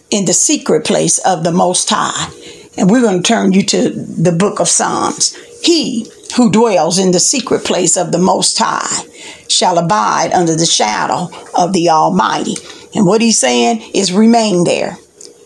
in 0.10 0.26
the 0.26 0.34
secret 0.34 0.86
place 0.86 1.18
of 1.20 1.44
the 1.44 1.52
Most 1.52 1.90
High. 1.90 2.34
And 2.78 2.90
we're 2.90 3.02
going 3.02 3.22
to 3.22 3.28
turn 3.28 3.52
you 3.52 3.64
to 3.64 3.90
the 3.90 4.32
book 4.32 4.60
of 4.60 4.70
Psalms. 4.70 5.36
He 5.62 6.10
who 6.36 6.52
dwells 6.52 6.98
in 6.98 7.12
the 7.12 7.20
secret 7.20 7.66
place 7.66 7.98
of 7.98 8.12
the 8.12 8.20
Most 8.20 8.58
High 8.58 9.06
shall 9.50 9.78
abide 9.78 10.32
under 10.32 10.56
the 10.56 10.66
shadow 10.66 11.30
of 11.58 11.74
the 11.74 11.90
Almighty. 11.90 12.56
And 12.96 13.06
what 13.06 13.22
he's 13.22 13.40
saying 13.40 13.92
is 13.94 14.12
remain 14.12 14.64
there. 14.64 14.98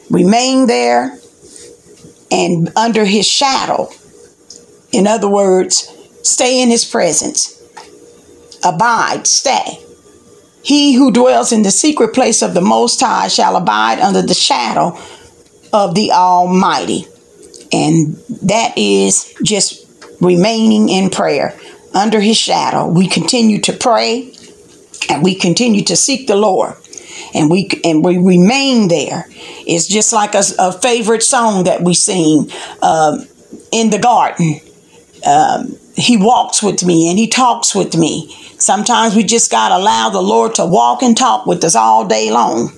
Remain 0.09 0.67
there 0.67 1.17
and 2.31 2.71
under 2.75 3.05
his 3.05 3.27
shadow. 3.27 3.89
In 4.91 5.07
other 5.07 5.29
words, 5.29 5.89
stay 6.23 6.62
in 6.62 6.69
his 6.69 6.85
presence. 6.85 7.62
Abide, 8.63 9.27
stay. 9.27 9.79
He 10.63 10.93
who 10.93 11.12
dwells 11.12 11.51
in 11.51 11.63
the 11.63 11.71
secret 11.71 12.13
place 12.13 12.41
of 12.41 12.53
the 12.53 12.62
Most 12.62 13.01
High 13.01 13.27
shall 13.27 13.57
abide 13.57 14.00
under 14.00 14.21
the 14.21 14.33
shadow 14.33 14.97
of 15.73 15.95
the 15.95 16.12
Almighty. 16.12 17.05
And 17.73 18.15
that 18.43 18.77
is 18.77 19.33
just 19.43 19.85
remaining 20.21 20.88
in 20.89 21.09
prayer 21.09 21.53
under 21.93 22.21
his 22.21 22.38
shadow. 22.38 22.88
We 22.88 23.07
continue 23.07 23.59
to 23.62 23.73
pray 23.73 24.33
and 25.09 25.21
we 25.21 25.35
continue 25.35 25.83
to 25.85 25.95
seek 25.95 26.27
the 26.27 26.35
Lord. 26.35 26.75
And 27.33 27.49
we 27.49 27.69
and 27.83 28.03
we 28.03 28.17
remain 28.17 28.87
there. 28.87 29.25
It's 29.65 29.87
just 29.87 30.13
like 30.13 30.35
a, 30.35 30.43
a 30.59 30.71
favorite 30.71 31.23
song 31.23 31.63
that 31.63 31.81
we 31.81 31.93
sing 31.93 32.51
uh, 32.81 33.23
in 33.71 33.89
the 33.89 33.99
garden. 33.99 34.59
Um, 35.25 35.77
he 35.95 36.17
walks 36.17 36.61
with 36.61 36.83
me 36.83 37.09
and 37.09 37.17
he 37.17 37.27
talks 37.27 37.73
with 37.73 37.95
me. 37.95 38.33
Sometimes 38.59 39.15
we 39.15 39.23
just 39.23 39.51
got 39.51 39.69
to 39.69 39.77
allow 39.77 40.09
the 40.09 40.21
Lord 40.21 40.55
to 40.55 40.65
walk 40.65 41.01
and 41.01 41.17
talk 41.17 41.45
with 41.45 41.63
us 41.63 41.75
all 41.75 42.07
day 42.07 42.31
long 42.31 42.71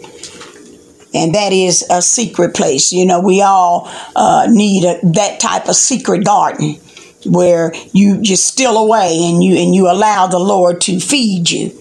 and 1.16 1.34
that 1.34 1.54
is 1.54 1.86
a 1.90 2.02
secret 2.02 2.54
place. 2.54 2.92
You 2.92 3.06
know, 3.06 3.22
we 3.22 3.42
all 3.42 3.90
uh, 4.16 4.48
need 4.50 4.84
a, 4.84 5.00
that 5.14 5.40
type 5.40 5.68
of 5.70 5.76
secret 5.76 6.26
garden 6.26 6.76
where 7.26 7.72
you 7.94 8.22
just 8.22 8.46
still 8.46 8.78
away 8.78 9.18
and 9.24 9.44
you 9.44 9.58
and 9.58 9.74
you 9.74 9.90
allow 9.90 10.28
the 10.28 10.40
Lord 10.40 10.82
to 10.82 11.00
feed 11.00 11.50
you. 11.50 11.72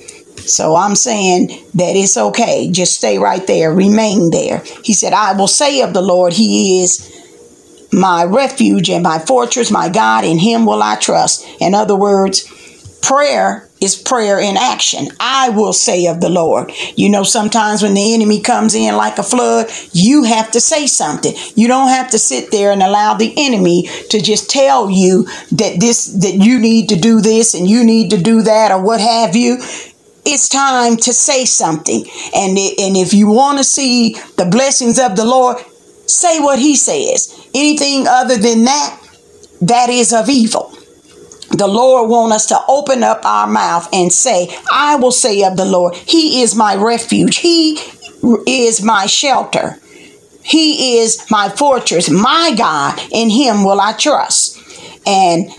So 0.47 0.77
I'm 0.77 0.95
saying 0.95 1.49
that 1.75 1.97
it's 1.97 2.17
okay. 2.17 2.71
Just 2.71 2.97
stay 2.97 3.19
right 3.19 3.47
there, 3.47 3.73
remain 3.73 4.31
there. 4.31 4.63
He 4.83 4.93
said, 4.93 5.13
I 5.13 5.33
will 5.33 5.49
say 5.49 5.83
of 5.83 5.95
the 5.95 6.03
Lord, 6.03 6.33
He 6.33 6.83
is 6.83 7.11
my 7.93 8.25
refuge 8.25 8.91
and 8.91 9.03
my 9.03 9.19
fortress, 9.19 9.71
my 9.71 9.89
God, 9.89 10.25
in 10.25 10.39
Him 10.39 10.67
will 10.67 10.83
I 10.83 10.97
trust. 10.97 11.47
In 11.61 11.75
other 11.75 11.97
words, 11.97 12.43
prayer 13.01 13.69
is 13.81 13.95
prayer 13.95 14.41
in 14.41 14.57
action. 14.57 15.09
I 15.21 15.51
will 15.51 15.73
say 15.73 16.07
of 16.07 16.21
the 16.21 16.31
Lord. 16.31 16.73
You 16.97 17.11
know, 17.11 17.23
sometimes 17.23 17.83
when 17.83 17.95
the 17.95 18.15
enemy 18.15 18.41
comes 18.41 18.75
in 18.75 18.97
like 18.97 19.19
a 19.19 19.23
flood, 19.23 19.71
you 19.93 20.25
have 20.25 20.51
to 20.53 20.61
say 20.61 20.87
something. 20.87 21.35
You 21.55 21.69
don't 21.69 21.89
have 21.89 22.11
to 22.11 22.19
sit 22.19 22.51
there 22.51 22.73
and 22.73 22.83
allow 22.83 23.15
the 23.15 23.35
enemy 23.37 23.89
to 24.11 24.21
just 24.21 24.49
tell 24.49 24.91
you 24.91 25.25
that 25.53 25.77
this, 25.81 26.07
that 26.07 26.35
you 26.35 26.59
need 26.59 26.89
to 26.89 26.97
do 26.97 27.21
this 27.21 27.55
and 27.55 27.69
you 27.69 27.85
need 27.85 28.11
to 28.11 28.17
do 28.17 28.43
that 28.43 28.73
or 28.73 28.83
what 28.83 29.01
have 29.01 29.37
you 29.37 29.59
it's 30.27 30.49
time 30.49 30.97
to 30.99 31.13
say 31.13 31.45
something. 31.45 32.05
And, 32.35 32.57
and 32.59 32.97
if 32.97 33.13
you 33.13 33.29
want 33.29 33.59
to 33.59 33.65
see 33.65 34.15
the 34.37 34.49
blessings 34.51 34.99
of 34.99 35.17
the 35.17 35.25
Lord, 35.25 35.59
say 36.07 36.41
what 36.41 36.59
he 36.59 36.77
says. 36.77 37.49
Anything 37.55 38.07
other 38.09 38.37
than 38.37 38.65
that, 38.65 39.01
that 39.61 39.91
is 39.91 40.13
of 40.13 40.29
evil 40.29 40.75
the 41.57 41.69
Lord 41.69 42.11
want 42.11 42.33
us 42.33 42.47
to 42.47 42.59
open 42.69 43.03
up 43.03 43.25
our 43.25 43.47
mouth 43.47 43.89
and 43.93 44.13
say, 44.13 44.49
I 44.71 44.97
will 44.97 45.13
say 45.13 45.45
of 45.45 45.57
the 45.57 45.65
Lord, 45.65 45.95
He 45.95 46.43
is 46.43 46.55
my 46.55 46.75
refuge. 46.75 47.37
He 47.37 47.79
is 48.47 48.83
my 48.83 49.07
shelter. 49.07 49.79
He 50.43 50.99
is 50.99 51.31
my 51.31 51.49
fortress, 51.49 52.11
my 52.11 52.55
God. 52.57 53.01
In 53.13 53.31
Him 53.31 53.65
will 53.65 53.81
I 53.81 53.93
trust. 53.93 54.59
And 55.07 55.51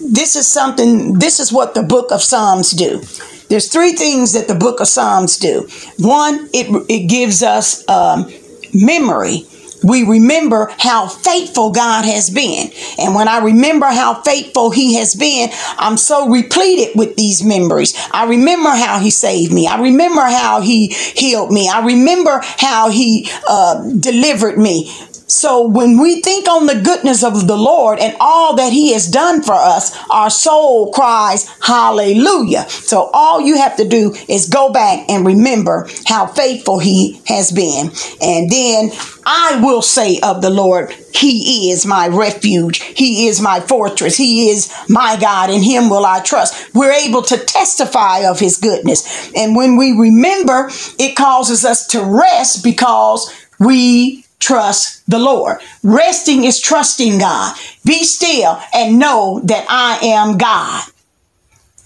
this 0.00 0.36
is 0.36 0.46
something, 0.46 1.18
this 1.18 1.40
is 1.40 1.52
what 1.52 1.74
the 1.74 1.82
book 1.82 2.10
of 2.10 2.22
Psalms 2.22 2.72
do. 2.72 3.02
There's 3.50 3.68
three 3.70 3.92
things 3.92 4.32
that 4.32 4.48
the 4.48 4.54
book 4.54 4.80
of 4.80 4.86
Psalms 4.88 5.36
do. 5.36 5.68
One, 5.98 6.48
it, 6.54 6.86
it 6.88 7.08
gives 7.08 7.42
us 7.42 7.86
um, 7.88 8.32
memory 8.72 9.44
we 9.82 10.04
remember 10.04 10.70
how 10.78 11.08
faithful 11.08 11.70
God 11.70 12.04
has 12.04 12.30
been. 12.30 12.70
And 12.98 13.14
when 13.14 13.28
I 13.28 13.38
remember 13.38 13.86
how 13.86 14.20
faithful 14.22 14.70
He 14.70 14.94
has 14.96 15.14
been, 15.14 15.50
I'm 15.78 15.96
so 15.96 16.28
repleted 16.28 16.96
with 16.96 17.16
these 17.16 17.42
memories. 17.42 17.94
I 18.12 18.26
remember 18.26 18.70
how 18.70 18.98
He 18.98 19.10
saved 19.10 19.52
me. 19.52 19.66
I 19.66 19.80
remember 19.80 20.22
how 20.22 20.60
He 20.60 20.88
healed 20.88 21.50
me. 21.50 21.68
I 21.68 21.84
remember 21.84 22.40
how 22.42 22.90
He 22.90 23.28
uh, 23.48 23.82
delivered 23.98 24.58
me. 24.58 24.92
So 25.30 25.66
when 25.66 26.00
we 26.00 26.20
think 26.20 26.48
on 26.48 26.66
the 26.66 26.80
goodness 26.80 27.22
of 27.22 27.46
the 27.46 27.56
Lord 27.56 28.00
and 28.00 28.16
all 28.18 28.56
that 28.56 28.72
he 28.72 28.92
has 28.92 29.06
done 29.06 29.42
for 29.42 29.54
us, 29.54 29.96
our 30.10 30.28
soul 30.28 30.92
cries 30.92 31.48
hallelujah. 31.60 32.68
So 32.68 33.10
all 33.12 33.40
you 33.40 33.56
have 33.56 33.76
to 33.76 33.88
do 33.88 34.14
is 34.28 34.48
go 34.48 34.72
back 34.72 35.08
and 35.08 35.24
remember 35.24 35.88
how 36.06 36.26
faithful 36.26 36.80
he 36.80 37.22
has 37.26 37.52
been. 37.52 37.92
And 38.20 38.50
then 38.50 38.90
I 39.24 39.60
will 39.62 39.82
say 39.82 40.18
of 40.20 40.42
the 40.42 40.50
Lord, 40.50 40.92
he 41.14 41.70
is 41.70 41.86
my 41.86 42.08
refuge. 42.08 42.82
He 42.82 43.28
is 43.28 43.40
my 43.40 43.60
fortress. 43.60 44.16
He 44.16 44.50
is 44.50 44.72
my 44.88 45.16
God. 45.20 45.50
In 45.50 45.62
him 45.62 45.90
will 45.90 46.06
I 46.06 46.20
trust. 46.20 46.74
We're 46.74 46.92
able 46.92 47.22
to 47.22 47.36
testify 47.36 48.20
of 48.28 48.40
his 48.40 48.56
goodness. 48.56 49.32
And 49.34 49.54
when 49.54 49.76
we 49.76 49.92
remember, 49.92 50.70
it 50.98 51.14
causes 51.14 51.64
us 51.64 51.86
to 51.88 52.02
rest 52.02 52.64
because 52.64 53.32
we 53.58 54.24
trust 54.40 55.08
the 55.08 55.18
Lord. 55.18 55.58
Resting 55.82 56.44
is 56.44 56.60
trusting 56.60 57.18
God. 57.18 57.56
Be 57.84 58.04
still 58.04 58.60
and 58.74 58.98
know 58.98 59.40
that 59.44 59.66
I 59.68 59.98
am 60.06 60.38
God. 60.38 60.84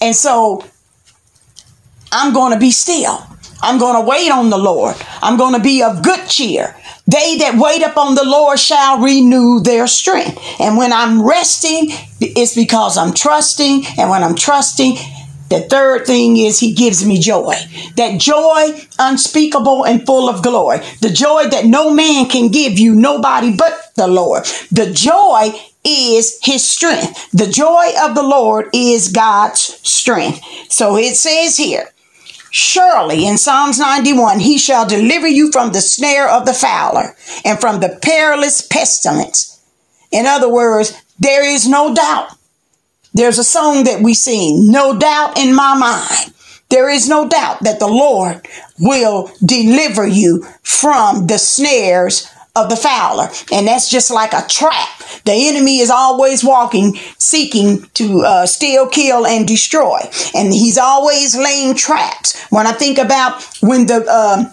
And 0.00 0.14
so 0.14 0.64
I'm 2.12 2.32
going 2.32 2.52
to 2.52 2.58
be 2.58 2.70
still. 2.70 3.18
I'm 3.60 3.78
going 3.78 4.00
to 4.00 4.08
wait 4.08 4.30
on 4.30 4.50
the 4.50 4.58
Lord. 4.58 4.94
I'm 5.22 5.36
going 5.36 5.54
to 5.54 5.60
be 5.60 5.82
of 5.82 6.02
good 6.02 6.28
cheer. 6.28 6.76
They 7.06 7.38
that 7.38 7.54
wait 7.56 7.82
upon 7.82 8.14
the 8.14 8.24
Lord 8.24 8.58
shall 8.58 8.98
renew 9.00 9.60
their 9.60 9.86
strength. 9.86 10.38
And 10.60 10.76
when 10.76 10.92
I'm 10.92 11.26
resting, 11.26 11.88
it's 12.20 12.54
because 12.54 12.96
I'm 12.96 13.14
trusting. 13.14 13.84
And 13.98 14.10
when 14.10 14.22
I'm 14.22 14.34
trusting, 14.34 14.96
the 15.50 15.60
third 15.60 16.06
thing 16.06 16.36
is 16.36 16.58
he 16.58 16.72
gives 16.72 17.04
me 17.04 17.18
joy. 17.18 17.54
That 17.96 18.18
joy 18.18 18.86
unspeakable 18.98 19.84
and 19.84 20.04
full 20.06 20.28
of 20.28 20.42
glory. 20.42 20.78
The 21.00 21.10
joy 21.10 21.48
that 21.48 21.66
no 21.66 21.92
man 21.92 22.26
can 22.26 22.48
give 22.48 22.78
you, 22.78 22.94
nobody 22.94 23.54
but 23.56 23.92
the 23.94 24.08
Lord. 24.08 24.44
The 24.70 24.90
joy 24.92 25.52
is 25.84 26.38
his 26.42 26.68
strength. 26.68 27.30
The 27.32 27.46
joy 27.46 27.92
of 28.02 28.14
the 28.14 28.22
Lord 28.22 28.70
is 28.72 29.12
God's 29.12 29.60
strength. 29.60 30.40
So 30.70 30.96
it 30.96 31.14
says 31.14 31.56
here, 31.56 31.90
Surely 32.50 33.26
in 33.26 33.36
Psalms 33.36 33.80
91, 33.80 34.38
he 34.38 34.58
shall 34.58 34.86
deliver 34.86 35.26
you 35.26 35.50
from 35.50 35.72
the 35.72 35.80
snare 35.80 36.28
of 36.28 36.46
the 36.46 36.54
fowler 36.54 37.16
and 37.44 37.60
from 37.60 37.80
the 37.80 37.98
perilous 38.00 38.62
pestilence. 38.62 39.60
In 40.12 40.24
other 40.24 40.48
words, 40.48 40.96
there 41.18 41.44
is 41.44 41.68
no 41.68 41.92
doubt. 41.92 42.28
There's 43.14 43.38
a 43.38 43.44
song 43.44 43.84
that 43.84 44.02
we 44.02 44.12
sing, 44.12 44.72
No 44.72 44.98
Doubt 44.98 45.38
in 45.38 45.54
My 45.54 45.78
Mind. 45.78 46.34
There 46.68 46.90
is 46.90 47.08
no 47.08 47.28
doubt 47.28 47.60
that 47.60 47.78
the 47.78 47.86
Lord 47.86 48.44
will 48.80 49.30
deliver 49.44 50.04
you 50.04 50.44
from 50.62 51.28
the 51.28 51.38
snares 51.38 52.28
of 52.56 52.70
the 52.70 52.76
fowler. 52.76 53.28
And 53.52 53.68
that's 53.68 53.88
just 53.88 54.10
like 54.10 54.32
a 54.32 54.44
trap. 54.48 54.98
The 55.24 55.48
enemy 55.48 55.78
is 55.78 55.90
always 55.90 56.42
walking, 56.42 56.96
seeking 57.18 57.84
to 57.94 58.22
uh, 58.22 58.46
steal, 58.46 58.88
kill, 58.88 59.26
and 59.26 59.46
destroy. 59.46 59.98
And 60.34 60.52
he's 60.52 60.76
always 60.76 61.36
laying 61.36 61.76
traps. 61.76 62.40
When 62.50 62.66
I 62.66 62.72
think 62.72 62.98
about 62.98 63.44
when 63.60 63.86
the, 63.86 64.04
uh, 64.08 64.52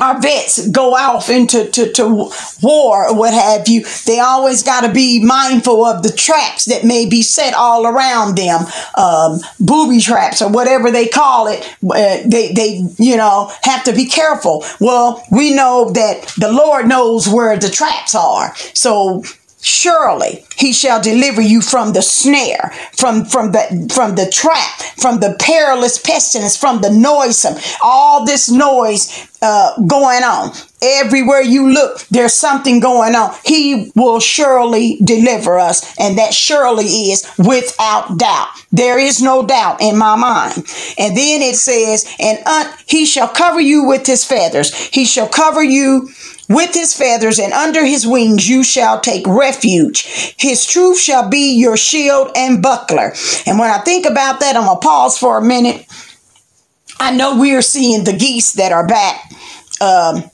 our 0.00 0.20
vets 0.20 0.68
go 0.68 0.94
off 0.94 1.28
into 1.30 1.68
to, 1.70 1.92
to 1.92 2.30
war 2.62 3.08
or 3.08 3.16
what 3.16 3.34
have 3.34 3.68
you, 3.68 3.84
they 4.06 4.20
always 4.20 4.62
got 4.62 4.82
to 4.82 4.92
be 4.92 5.24
mindful 5.24 5.84
of 5.84 6.02
the 6.02 6.12
traps 6.12 6.66
that 6.66 6.84
may 6.84 7.06
be 7.06 7.22
set 7.22 7.54
all 7.54 7.86
around 7.86 8.36
them, 8.36 8.66
um, 8.96 9.40
booby 9.60 10.00
traps 10.00 10.42
or 10.42 10.50
whatever 10.50 10.90
they 10.90 11.08
call 11.08 11.46
it. 11.46 11.62
Uh, 11.82 12.18
they, 12.26 12.52
they, 12.52 12.82
you 12.98 13.16
know, 13.16 13.50
have 13.62 13.84
to 13.84 13.92
be 13.92 14.06
careful. 14.06 14.64
Well, 14.80 15.22
we 15.30 15.54
know 15.54 15.90
that 15.92 16.34
the 16.38 16.52
Lord 16.52 16.86
knows 16.88 17.28
where 17.28 17.58
the 17.58 17.70
traps 17.70 18.14
are. 18.14 18.54
So 18.74 19.22
surely 19.62 20.44
he 20.56 20.72
shall 20.72 21.00
deliver 21.00 21.40
you 21.40 21.62
from 21.62 21.92
the 21.92 22.02
snare 22.02 22.72
from 22.96 23.24
from 23.24 23.52
the 23.52 23.90
from 23.94 24.16
the 24.16 24.28
trap 24.30 24.80
from 24.98 25.20
the 25.20 25.36
perilous 25.38 25.98
pestilence 25.98 26.56
from 26.56 26.80
the 26.82 26.90
noisome 26.90 27.54
all 27.82 28.26
this 28.26 28.50
noise 28.50 29.28
uh, 29.40 29.72
going 29.86 30.22
on 30.22 30.50
everywhere 30.82 31.40
you 31.40 31.72
look 31.72 32.00
there's 32.08 32.34
something 32.34 32.80
going 32.80 33.14
on 33.14 33.34
he 33.44 33.92
will 33.94 34.20
surely 34.20 34.98
deliver 35.04 35.58
us 35.58 35.98
and 35.98 36.18
that 36.18 36.34
surely 36.34 36.84
is 36.84 37.26
without 37.38 38.18
doubt 38.18 38.48
there 38.70 38.98
is 38.98 39.22
no 39.22 39.46
doubt 39.46 39.80
in 39.80 39.96
my 39.96 40.16
mind 40.16 40.52
and 40.98 41.16
then 41.16 41.42
it 41.42 41.56
says 41.56 42.04
and 42.18 42.38
un- 42.46 42.72
he 42.86 43.06
shall 43.06 43.28
cover 43.28 43.60
you 43.60 43.84
with 43.84 44.06
his 44.06 44.24
feathers 44.24 44.74
he 44.88 45.04
shall 45.04 45.28
cover 45.28 45.62
you 45.62 46.08
with 46.48 46.74
his 46.74 46.94
feathers 46.94 47.38
and 47.38 47.52
under 47.52 47.84
his 47.84 48.06
wings 48.06 48.48
you 48.48 48.62
shall 48.62 49.00
take 49.00 49.26
refuge. 49.26 50.34
His 50.38 50.66
truth 50.66 50.98
shall 50.98 51.28
be 51.28 51.54
your 51.54 51.76
shield 51.76 52.30
and 52.36 52.62
buckler. 52.62 53.14
And 53.46 53.58
when 53.58 53.70
I 53.70 53.78
think 53.78 54.06
about 54.06 54.40
that, 54.40 54.56
I'm 54.56 54.66
going 54.66 54.80
to 54.80 54.86
pause 54.86 55.18
for 55.18 55.38
a 55.38 55.42
minute. 55.42 55.86
I 57.00 57.14
know 57.16 57.38
we 57.38 57.54
are 57.54 57.62
seeing 57.62 58.04
the 58.04 58.12
geese 58.12 58.52
that 58.54 58.72
are 58.72 58.86
back. 58.86 59.32
Um, 59.80 60.30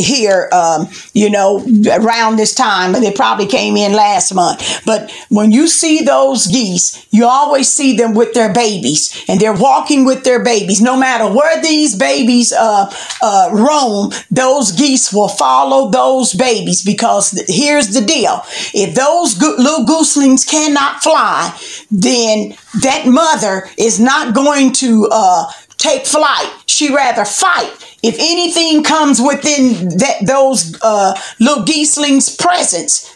here, 0.00 0.48
um, 0.52 0.88
you 1.12 1.30
know, 1.30 1.64
around 1.92 2.36
this 2.36 2.54
time. 2.54 2.92
They 2.92 3.12
probably 3.12 3.46
came 3.46 3.76
in 3.76 3.92
last 3.92 4.34
month. 4.34 4.82
But 4.84 5.10
when 5.28 5.52
you 5.52 5.68
see 5.68 6.02
those 6.02 6.46
geese, 6.46 7.06
you 7.10 7.26
always 7.26 7.68
see 7.68 7.96
them 7.96 8.14
with 8.14 8.34
their 8.34 8.52
babies 8.52 9.24
and 9.28 9.40
they're 9.40 9.52
walking 9.54 10.04
with 10.04 10.24
their 10.24 10.42
babies. 10.42 10.80
No 10.80 10.96
matter 10.96 11.26
where 11.32 11.60
these 11.62 11.96
babies 11.96 12.52
uh, 12.52 12.92
uh, 13.22 13.50
roam, 13.52 14.12
those 14.30 14.72
geese 14.72 15.12
will 15.12 15.28
follow 15.28 15.90
those 15.90 16.32
babies 16.32 16.82
because 16.82 17.30
th- 17.30 17.46
here's 17.48 17.88
the 17.88 18.00
deal. 18.00 18.42
If 18.74 18.94
those 18.94 19.34
go- 19.34 19.54
little 19.58 19.84
gooselings 19.84 20.48
cannot 20.48 21.02
fly, 21.02 21.56
then 21.90 22.54
that 22.82 23.06
mother 23.06 23.68
is 23.76 23.98
not 24.00 24.34
going 24.34 24.72
to 24.72 25.08
uh, 25.10 25.50
take 25.80 26.06
flight. 26.06 26.52
She 26.66 26.94
rather 26.94 27.24
fight 27.24 27.90
if 28.02 28.16
anything 28.18 28.82
comes 28.82 29.20
within 29.20 29.88
that 29.98 30.18
those 30.22 30.78
uh, 30.82 31.14
little 31.38 31.64
geeslings' 31.64 32.38
presence, 32.38 33.14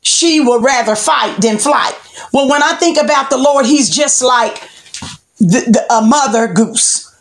she 0.00 0.40
will 0.40 0.60
rather 0.60 0.94
fight 0.94 1.40
than 1.40 1.58
flight. 1.58 1.94
Well, 2.32 2.48
when 2.48 2.62
I 2.62 2.74
think 2.74 2.98
about 2.98 3.30
the 3.30 3.38
Lord, 3.38 3.66
He's 3.66 3.90
just 3.90 4.22
like 4.22 4.60
the, 5.38 5.64
the, 5.66 5.86
a 5.92 6.02
mother 6.02 6.46
goose, 6.52 7.14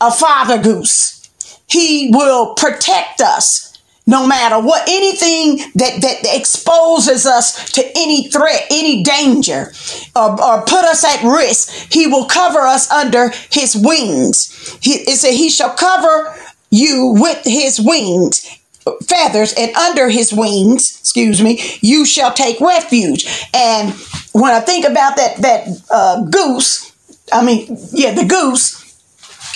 a 0.00 0.10
father 0.10 0.60
goose. 0.60 1.30
He 1.68 2.10
will 2.12 2.54
protect 2.54 3.20
us 3.20 3.71
no 4.06 4.26
matter 4.26 4.58
what 4.60 4.88
anything 4.88 5.58
that, 5.74 6.00
that 6.02 6.36
exposes 6.36 7.24
us 7.26 7.70
to 7.72 7.84
any 7.96 8.28
threat 8.28 8.62
any 8.70 9.02
danger 9.02 9.72
or, 10.16 10.42
or 10.42 10.62
put 10.62 10.84
us 10.84 11.04
at 11.04 11.22
risk 11.22 11.92
he 11.92 12.06
will 12.06 12.26
cover 12.26 12.60
us 12.60 12.90
under 12.90 13.30
his 13.50 13.76
wings. 13.76 14.76
He, 14.80 14.94
it 14.94 15.16
said 15.16 15.34
he 15.34 15.50
shall 15.50 15.74
cover 15.74 16.36
you 16.70 17.14
with 17.18 17.42
his 17.44 17.80
wings 17.80 18.58
feathers 19.06 19.54
and 19.56 19.74
under 19.76 20.08
his 20.08 20.32
wings 20.32 20.98
excuse 21.00 21.40
me 21.40 21.60
you 21.80 22.04
shall 22.04 22.32
take 22.32 22.60
refuge. 22.60 23.48
And 23.54 23.92
when 24.32 24.52
i 24.52 24.60
think 24.60 24.86
about 24.86 25.16
that 25.16 25.36
that 25.38 25.68
uh, 25.90 26.22
goose 26.24 26.92
i 27.32 27.44
mean 27.44 27.78
yeah 27.92 28.12
the 28.12 28.24
goose 28.24 28.81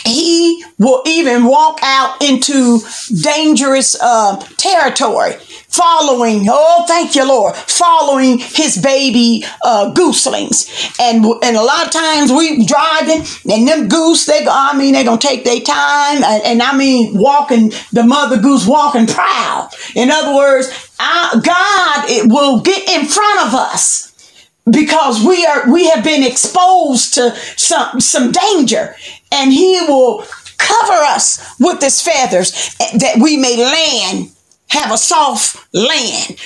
he 0.06 0.64
will 0.78 1.02
even 1.06 1.44
walk 1.44 1.78
out 1.82 2.22
into 2.22 2.80
dangerous 3.20 3.96
uh, 4.00 4.36
territory 4.56 5.32
following 5.68 6.46
oh 6.48 6.84
thank 6.86 7.14
you 7.14 7.26
lord 7.28 7.54
following 7.54 8.38
his 8.38 8.78
baby 8.78 9.44
uh, 9.62 9.92
gooselings. 9.92 10.66
And 10.98 11.24
and 11.42 11.56
a 11.56 11.62
lot 11.62 11.86
of 11.86 11.92
times 11.92 12.32
we 12.32 12.64
driving 12.64 13.24
and 13.50 13.68
them 13.68 13.88
goose 13.88 14.26
they 14.26 14.44
go 14.44 14.50
i 14.52 14.76
mean 14.76 14.94
they're 14.94 15.04
gonna 15.04 15.18
take 15.18 15.44
their 15.44 15.60
time 15.60 16.22
and, 16.24 16.42
and 16.44 16.62
i 16.62 16.76
mean 16.76 17.18
walking 17.18 17.72
the 17.92 18.04
mother 18.04 18.38
goose 18.40 18.66
walking 18.66 19.06
proud. 19.06 19.70
In 19.94 20.10
other 20.10 20.34
words 20.34 20.68
god 20.98 22.04
it 22.08 22.30
will 22.30 22.60
get 22.60 22.88
in 22.88 23.06
front 23.06 23.46
of 23.46 23.54
us 23.54 24.06
because 24.70 25.24
we 25.24 25.46
are 25.46 25.70
we 25.70 25.88
have 25.90 26.02
been 26.02 26.22
exposed 26.22 27.14
to 27.14 27.34
some 27.56 28.00
some 28.00 28.32
danger 28.32 28.96
and 29.36 29.52
he 29.52 29.80
will 29.88 30.24
cover 30.58 30.94
us 31.14 31.54
with 31.60 31.80
his 31.80 32.02
feathers 32.02 32.74
eh, 32.80 32.98
that 32.98 33.18
we 33.20 33.36
may 33.36 33.56
land 33.56 34.30
have 34.68 34.92
a 34.92 34.98
soft 34.98 35.56
land 35.72 36.38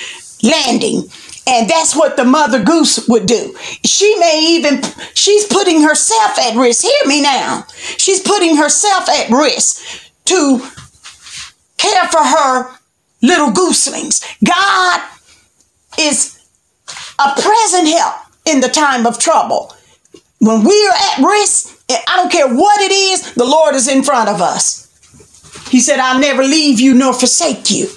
landing. 0.43 1.03
And 1.47 1.67
that's 1.67 1.95
what 1.95 2.17
the 2.17 2.23
mother 2.23 2.63
goose 2.63 3.07
would 3.07 3.25
do. 3.25 3.55
She 3.83 4.15
may 4.19 4.55
even 4.55 4.81
she's 5.15 5.45
putting 5.47 5.81
herself 5.81 6.37
at 6.37 6.55
risk. 6.55 6.83
Hear 6.83 7.07
me 7.07 7.21
now. 7.21 7.65
She's 7.97 8.21
putting 8.21 8.57
herself 8.57 9.09
at 9.09 9.29
risk 9.29 10.11
to 10.25 10.59
care 11.77 12.07
for 12.09 12.23
her 12.23 12.77
little 13.21 13.51
gooselings. 13.51 14.23
God 14.43 15.01
is 15.99 16.39
a 17.19 17.41
present 17.41 17.87
help 17.87 18.15
in 18.45 18.61
the 18.61 18.69
time 18.69 19.05
of 19.07 19.17
trouble. 19.19 19.73
When 20.39 20.63
we 20.63 20.87
are 20.87 20.93
at 20.93 21.25
risk, 21.25 21.80
I 22.07 22.17
don't 22.17 22.31
care 22.31 22.47
what 22.47 22.81
it 22.81 22.91
is, 22.91 23.33
the 23.33 23.45
Lord 23.45 23.75
is 23.75 23.87
in 23.87 24.03
front 24.03 24.29
of 24.29 24.41
us. 24.41 24.87
He 25.69 25.79
said, 25.79 25.99
I'll 25.99 26.19
never 26.19 26.43
leave 26.43 26.79
you 26.79 26.93
nor 26.93 27.13
forsake 27.13 27.71
you. 27.71 27.87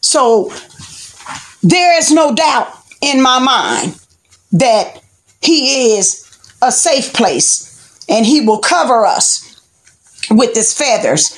So 0.00 0.52
there 1.62 1.98
is 1.98 2.12
no 2.12 2.34
doubt 2.34 2.72
in 3.00 3.20
my 3.20 3.38
mind 3.38 3.98
that 4.52 5.02
He 5.42 5.96
is 5.96 6.24
a 6.62 6.72
safe 6.72 7.12
place 7.12 8.04
and 8.08 8.24
He 8.24 8.40
will 8.40 8.60
cover 8.60 9.04
us 9.04 9.60
with 10.30 10.54
His 10.54 10.72
feathers. 10.72 11.32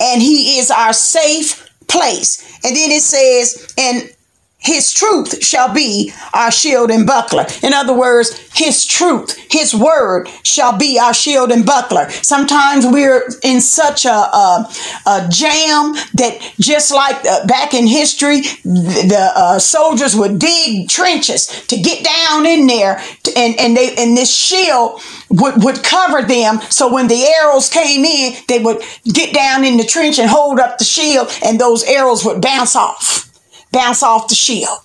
And 0.00 0.22
He 0.22 0.58
is 0.58 0.70
our 0.70 0.92
safe 0.92 1.68
place. 1.88 2.40
And 2.64 2.76
then 2.76 2.90
it 2.90 3.02
says, 3.02 3.74
and 3.76 4.14
his 4.62 4.92
truth 4.92 5.44
shall 5.44 5.74
be 5.74 6.12
our 6.32 6.52
shield 6.52 6.90
and 6.90 7.04
buckler. 7.04 7.46
In 7.62 7.72
other 7.72 7.96
words, 7.96 8.38
His 8.54 8.86
truth, 8.86 9.36
His 9.50 9.74
word 9.74 10.28
shall 10.44 10.78
be 10.78 11.00
our 11.00 11.12
shield 11.12 11.50
and 11.50 11.66
buckler. 11.66 12.08
Sometimes 12.10 12.86
we're 12.86 13.24
in 13.42 13.60
such 13.60 14.04
a, 14.04 14.10
a, 14.10 14.72
a 15.06 15.28
jam 15.28 15.94
that 16.14 16.38
just 16.60 16.92
like 16.92 17.24
uh, 17.24 17.44
back 17.46 17.74
in 17.74 17.88
history, 17.88 18.42
the, 18.62 19.32
uh, 19.34 19.58
soldiers 19.58 20.14
would 20.14 20.38
dig 20.38 20.88
trenches 20.88 21.46
to 21.66 21.76
get 21.76 22.04
down 22.04 22.46
in 22.46 22.66
there, 22.68 23.02
to, 23.24 23.32
and 23.36 23.58
and 23.58 23.76
they 23.76 23.94
and 23.96 24.16
this 24.16 24.34
shield 24.34 25.00
would 25.28 25.64
would 25.64 25.82
cover 25.82 26.22
them. 26.22 26.60
So 26.70 26.92
when 26.92 27.08
the 27.08 27.24
arrows 27.42 27.68
came 27.68 28.04
in, 28.04 28.34
they 28.46 28.60
would 28.60 28.80
get 29.04 29.34
down 29.34 29.64
in 29.64 29.76
the 29.76 29.84
trench 29.84 30.20
and 30.20 30.30
hold 30.30 30.60
up 30.60 30.78
the 30.78 30.84
shield, 30.84 31.36
and 31.44 31.58
those 31.60 31.82
arrows 31.82 32.24
would 32.24 32.40
bounce 32.40 32.76
off 32.76 33.31
bounce 33.72 34.02
off 34.02 34.28
the 34.28 34.34
shield. 34.34 34.78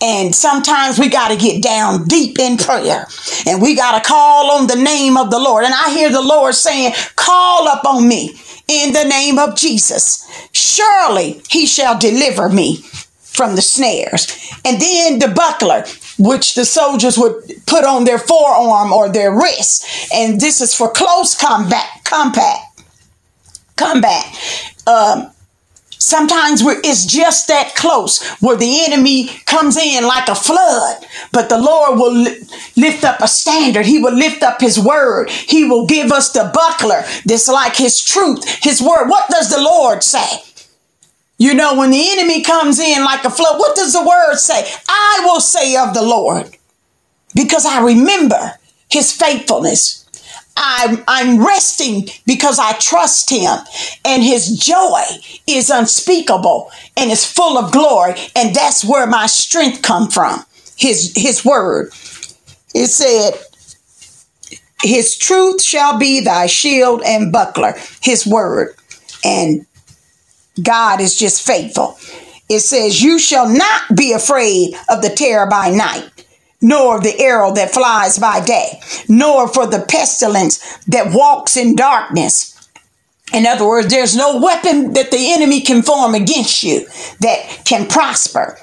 And 0.00 0.34
sometimes 0.34 0.98
we 0.98 1.08
got 1.08 1.28
to 1.28 1.36
get 1.36 1.62
down 1.62 2.04
deep 2.04 2.38
in 2.40 2.56
prayer 2.56 3.06
and 3.46 3.62
we 3.62 3.76
got 3.76 4.02
to 4.02 4.08
call 4.08 4.50
on 4.50 4.66
the 4.66 4.74
name 4.74 5.16
of 5.16 5.30
the 5.30 5.38
Lord. 5.38 5.64
And 5.64 5.72
I 5.72 5.94
hear 5.94 6.10
the 6.10 6.20
Lord 6.20 6.56
saying, 6.56 6.92
Call 7.14 7.68
up 7.68 7.84
on 7.84 8.08
me 8.08 8.34
in 8.66 8.92
the 8.92 9.04
name 9.04 9.38
of 9.38 9.54
Jesus. 9.54 10.28
Surely 10.50 11.40
he 11.48 11.66
shall 11.66 11.96
deliver 11.96 12.48
me 12.48 12.78
from 13.32 13.54
the 13.54 13.62
snares. 13.62 14.26
And 14.64 14.80
then 14.80 15.18
the 15.20 15.28
buckler, 15.28 15.84
which 16.18 16.54
the 16.54 16.64
soldiers 16.64 17.16
would 17.16 17.34
put 17.66 17.84
on 17.84 18.04
their 18.04 18.18
forearm 18.18 18.92
or 18.92 19.08
their 19.08 19.32
wrist. 19.32 19.86
And 20.12 20.40
this 20.40 20.60
is 20.60 20.74
for 20.74 20.90
close 20.90 21.34
combat, 21.34 21.86
combat, 22.04 22.58
combat. 23.76 24.24
Um, 24.86 25.30
Sometimes 26.02 26.62
it's 26.64 27.06
just 27.06 27.46
that 27.46 27.76
close 27.76 28.20
where 28.40 28.56
the 28.56 28.84
enemy 28.84 29.28
comes 29.46 29.76
in 29.76 30.02
like 30.02 30.26
a 30.28 30.34
flood, 30.34 31.06
but 31.30 31.48
the 31.48 31.56
Lord 31.56 31.96
will 31.96 32.26
lift 32.76 33.04
up 33.04 33.20
a 33.20 33.28
standard. 33.28 33.86
He 33.86 34.02
will 34.02 34.12
lift 34.12 34.42
up 34.42 34.60
his 34.60 34.80
word. 34.80 35.30
He 35.30 35.62
will 35.64 35.86
give 35.86 36.10
us 36.10 36.32
the 36.32 36.50
buckler 36.52 37.04
that's 37.24 37.46
like 37.46 37.76
his 37.76 38.04
truth, 38.04 38.44
his 38.64 38.82
word. 38.82 39.08
What 39.08 39.30
does 39.30 39.50
the 39.50 39.62
Lord 39.62 40.02
say? 40.02 40.42
You 41.38 41.54
know, 41.54 41.76
when 41.78 41.92
the 41.92 42.10
enemy 42.10 42.42
comes 42.42 42.80
in 42.80 43.04
like 43.04 43.24
a 43.24 43.30
flood, 43.30 43.60
what 43.60 43.76
does 43.76 43.92
the 43.92 44.04
word 44.04 44.38
say? 44.38 44.68
I 44.88 45.20
will 45.24 45.40
say 45.40 45.76
of 45.76 45.94
the 45.94 46.02
Lord 46.02 46.50
because 47.32 47.64
I 47.64 47.80
remember 47.80 48.58
his 48.90 49.12
faithfulness. 49.12 50.01
I'm, 50.56 51.02
I'm 51.08 51.44
resting 51.44 52.08
because 52.26 52.58
I 52.58 52.72
trust 52.74 53.30
him 53.30 53.58
and 54.04 54.22
his 54.22 54.58
joy 54.58 55.02
is 55.46 55.70
unspeakable 55.70 56.70
and 56.96 57.10
is 57.10 57.24
full 57.24 57.58
of 57.58 57.72
glory. 57.72 58.14
And 58.36 58.54
that's 58.54 58.84
where 58.84 59.06
my 59.06 59.26
strength 59.26 59.82
come 59.82 60.10
from. 60.10 60.44
His, 60.76 61.12
his 61.16 61.44
word. 61.44 61.88
It 62.74 62.88
said, 62.88 63.32
his 64.82 65.16
truth 65.16 65.62
shall 65.62 65.98
be 65.98 66.20
thy 66.20 66.46
shield 66.46 67.02
and 67.04 67.32
buckler, 67.32 67.74
his 68.00 68.26
word. 68.26 68.74
And 69.24 69.66
God 70.62 71.00
is 71.00 71.16
just 71.16 71.46
faithful. 71.46 71.96
It 72.48 72.60
says, 72.60 73.02
you 73.02 73.18
shall 73.18 73.48
not 73.48 73.96
be 73.96 74.12
afraid 74.12 74.74
of 74.90 75.00
the 75.00 75.08
terror 75.08 75.46
by 75.46 75.70
night 75.70 76.10
nor 76.62 77.00
the 77.00 77.20
arrow 77.20 77.52
that 77.52 77.74
flies 77.74 78.18
by 78.18 78.40
day, 78.40 78.80
nor 79.08 79.48
for 79.48 79.66
the 79.66 79.84
pestilence 79.88 80.78
that 80.86 81.12
walks 81.12 81.56
in 81.56 81.74
darkness. 81.74 82.48
In 83.34 83.46
other 83.46 83.66
words, 83.66 83.88
there's 83.88 84.16
no 84.16 84.40
weapon 84.40 84.92
that 84.92 85.10
the 85.10 85.32
enemy 85.32 85.60
can 85.60 85.82
form 85.82 86.14
against 86.14 86.62
you 86.62 86.86
that 87.20 87.62
can 87.64 87.86
prosper. 87.88 88.58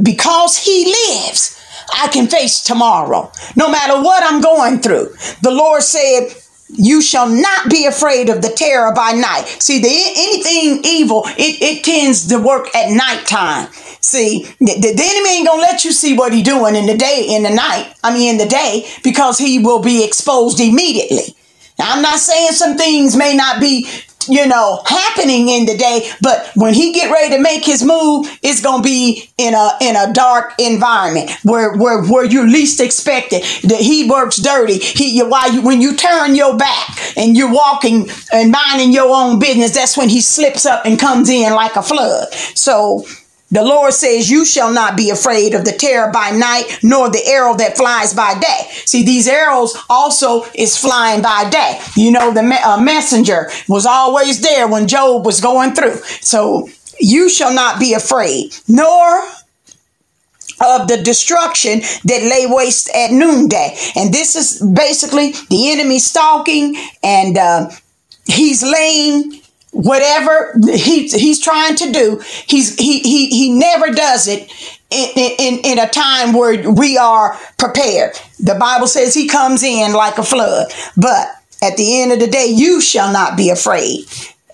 Because 0.00 0.56
he 0.58 0.84
lives, 0.86 1.60
I 1.92 2.08
can 2.08 2.28
face 2.28 2.62
tomorrow, 2.62 3.30
no 3.56 3.70
matter 3.70 4.00
what 4.00 4.22
I'm 4.22 4.40
going 4.40 4.80
through. 4.80 5.14
The 5.42 5.50
Lord 5.50 5.82
said, 5.82 6.28
you 6.68 7.00
shall 7.00 7.28
not 7.28 7.70
be 7.70 7.86
afraid 7.86 8.28
of 8.28 8.42
the 8.42 8.48
terror 8.48 8.92
by 8.94 9.12
night. 9.12 9.44
See, 9.60 9.78
the, 9.78 9.88
anything 9.88 10.82
evil, 10.84 11.22
it, 11.26 11.62
it 11.62 11.84
tends 11.84 12.26
to 12.28 12.38
work 12.38 12.74
at 12.74 12.90
nighttime. 12.90 13.68
See, 14.00 14.44
the, 14.58 14.80
the 14.80 15.02
enemy 15.02 15.36
ain't 15.36 15.46
gonna 15.46 15.62
let 15.62 15.84
you 15.84 15.92
see 15.92 16.16
what 16.16 16.32
he 16.32 16.42
doing 16.42 16.74
in 16.74 16.86
the 16.86 16.96
day, 16.96 17.26
in 17.28 17.42
the 17.42 17.50
night. 17.50 17.92
I 18.02 18.12
mean, 18.12 18.34
in 18.34 18.38
the 18.38 18.48
day, 18.48 18.88
because 19.02 19.38
he 19.38 19.58
will 19.58 19.80
be 19.80 20.04
exposed 20.04 20.60
immediately. 20.60 21.34
Now, 21.78 21.92
I'm 21.92 22.02
not 22.02 22.18
saying 22.18 22.52
some 22.52 22.76
things 22.76 23.16
may 23.16 23.34
not 23.34 23.60
be 23.60 23.88
you 24.28 24.46
know, 24.46 24.82
happening 24.86 25.48
in 25.48 25.66
the 25.66 25.76
day, 25.76 26.10
but 26.20 26.50
when 26.54 26.74
he 26.74 26.92
get 26.92 27.10
ready 27.10 27.36
to 27.36 27.42
make 27.42 27.64
his 27.64 27.84
move, 27.84 28.26
it's 28.42 28.60
gonna 28.60 28.82
be 28.82 29.28
in 29.38 29.54
a 29.54 29.70
in 29.80 29.96
a 29.96 30.12
dark 30.12 30.54
environment 30.58 31.30
where 31.42 31.76
where 31.76 32.02
where 32.04 32.24
you 32.24 32.46
least 32.46 32.80
expect 32.80 33.32
it. 33.32 33.42
That 33.68 33.80
he 33.80 34.08
works 34.08 34.36
dirty. 34.36 34.78
He 34.78 35.16
you, 35.16 35.28
why 35.28 35.46
you 35.46 35.62
when 35.62 35.80
you 35.80 35.96
turn 35.96 36.34
your 36.34 36.56
back 36.56 37.16
and 37.16 37.36
you're 37.36 37.52
walking 37.52 38.08
and 38.32 38.50
minding 38.50 38.92
your 38.92 39.14
own 39.14 39.38
business, 39.38 39.74
that's 39.74 39.96
when 39.96 40.08
he 40.08 40.20
slips 40.20 40.66
up 40.66 40.84
and 40.84 40.98
comes 40.98 41.28
in 41.28 41.52
like 41.54 41.76
a 41.76 41.82
flood. 41.82 42.32
So 42.32 43.04
the 43.50 43.62
Lord 43.62 43.92
says, 43.92 44.28
You 44.28 44.44
shall 44.44 44.72
not 44.72 44.96
be 44.96 45.10
afraid 45.10 45.54
of 45.54 45.64
the 45.64 45.72
terror 45.72 46.10
by 46.10 46.30
night, 46.30 46.80
nor 46.82 47.08
the 47.08 47.24
arrow 47.26 47.54
that 47.56 47.76
flies 47.76 48.12
by 48.12 48.34
day. 48.38 48.70
See, 48.86 49.04
these 49.04 49.28
arrows 49.28 49.76
also 49.90 50.44
is 50.54 50.76
flying 50.76 51.22
by 51.22 51.50
day. 51.50 51.80
You 51.96 52.12
know, 52.12 52.32
the 52.32 52.42
me- 52.42 52.56
uh, 52.56 52.80
messenger 52.80 53.50
was 53.68 53.84
always 53.84 54.40
there 54.40 54.68
when 54.68 54.88
Job 54.88 55.26
was 55.26 55.40
going 55.40 55.74
through. 55.74 55.96
So 56.20 56.68
you 56.98 57.28
shall 57.28 57.52
not 57.52 57.78
be 57.78 57.92
afraid, 57.94 58.54
nor 58.68 59.26
of 60.64 60.88
the 60.88 61.02
destruction 61.02 61.80
that 62.04 62.22
lay 62.22 62.46
waste 62.46 62.88
at 62.94 63.10
noonday. 63.10 63.76
And 63.94 64.14
this 64.14 64.34
is 64.34 64.62
basically 64.62 65.32
the 65.50 65.70
enemy 65.70 65.98
stalking 65.98 66.76
and 67.02 67.36
uh, 67.36 67.70
he's 68.26 68.62
laying 68.62 69.42
whatever 69.72 70.54
he, 70.64 71.08
he's 71.08 71.40
trying 71.40 71.76
to 71.76 71.92
do, 71.92 72.22
he's 72.46 72.74
he 72.76 73.00
he 73.00 73.28
he 73.28 73.50
never 73.50 73.90
does 73.90 74.26
it 74.26 74.50
in, 74.90 75.08
in, 75.38 75.58
in 75.64 75.78
a 75.78 75.88
time 75.88 76.32
where 76.32 76.70
we 76.70 76.96
are 76.96 77.36
prepared. 77.58 78.12
The 78.38 78.54
Bible 78.54 78.86
says 78.86 79.14
he 79.14 79.28
comes 79.28 79.62
in 79.62 79.92
like 79.92 80.18
a 80.18 80.22
flood, 80.22 80.72
but 80.96 81.28
at 81.62 81.76
the 81.76 82.00
end 82.00 82.12
of 82.12 82.20
the 82.20 82.26
day, 82.26 82.46
you 82.46 82.80
shall 82.80 83.12
not 83.12 83.36
be 83.36 83.50
afraid. 83.50 84.04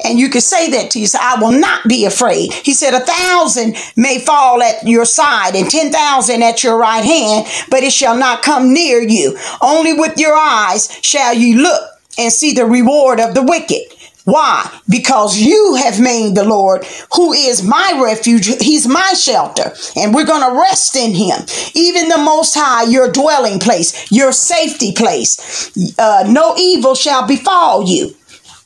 And 0.05 0.19
you 0.19 0.31
can 0.31 0.41
say 0.41 0.71
that 0.71 0.91
to 0.93 1.01
yourself, 1.01 1.23
I 1.25 1.41
will 1.41 1.53
not 1.53 1.87
be 1.89 2.05
afraid. 2.05 2.53
He 2.53 2.75
said, 2.75 2.95
A 2.95 3.01
thousand 3.01 3.77
may 3.97 4.19
fall 4.19 4.63
at 4.63 4.85
your 4.87 5.05
side 5.05 5.55
and 5.55 5.71
10,000 5.71 6.43
at 6.43 6.65
your 6.65 6.77
right 6.77 7.05
hand, 7.05 7.47
but 7.71 7.85
it 7.85 7.93
shall 7.93 8.17
not 8.17 8.43
come 8.43 8.73
near 8.73 9.01
you. 9.01 9.39
Only 9.61 9.93
with 9.93 10.19
your 10.19 10.35
eyes 10.35 10.99
shall 11.03 11.35
you 11.35 11.63
look 11.63 11.83
and 12.19 12.33
see 12.33 12.53
the 12.53 12.67
reward 12.67 13.21
of 13.21 13.35
the 13.35 13.43
wicked. 13.43 13.92
Why? 14.25 14.71
Because 14.89 15.39
you 15.39 15.75
have 15.75 16.01
made 16.01 16.35
the 16.35 16.45
Lord, 16.45 16.87
who 17.15 17.33
is 17.33 17.63
my 17.63 18.01
refuge, 18.03 18.47
he's 18.63 18.87
my 18.87 19.15
shelter, 19.15 19.73
and 19.97 20.15
we're 20.15 20.27
going 20.27 20.49
to 20.49 20.61
rest 20.61 20.95
in 20.95 21.13
him. 21.15 21.41
Even 21.75 22.09
the 22.09 22.19
Most 22.19 22.55
High, 22.55 22.85
your 22.85 23.11
dwelling 23.11 23.59
place, 23.59 24.11
your 24.13 24.31
safety 24.31 24.93
place. 24.93 25.73
Uh, 25.99 26.25
no 26.29 26.55
evil 26.57 26.95
shall 26.95 27.27
befall 27.27 27.89
you, 27.89 28.15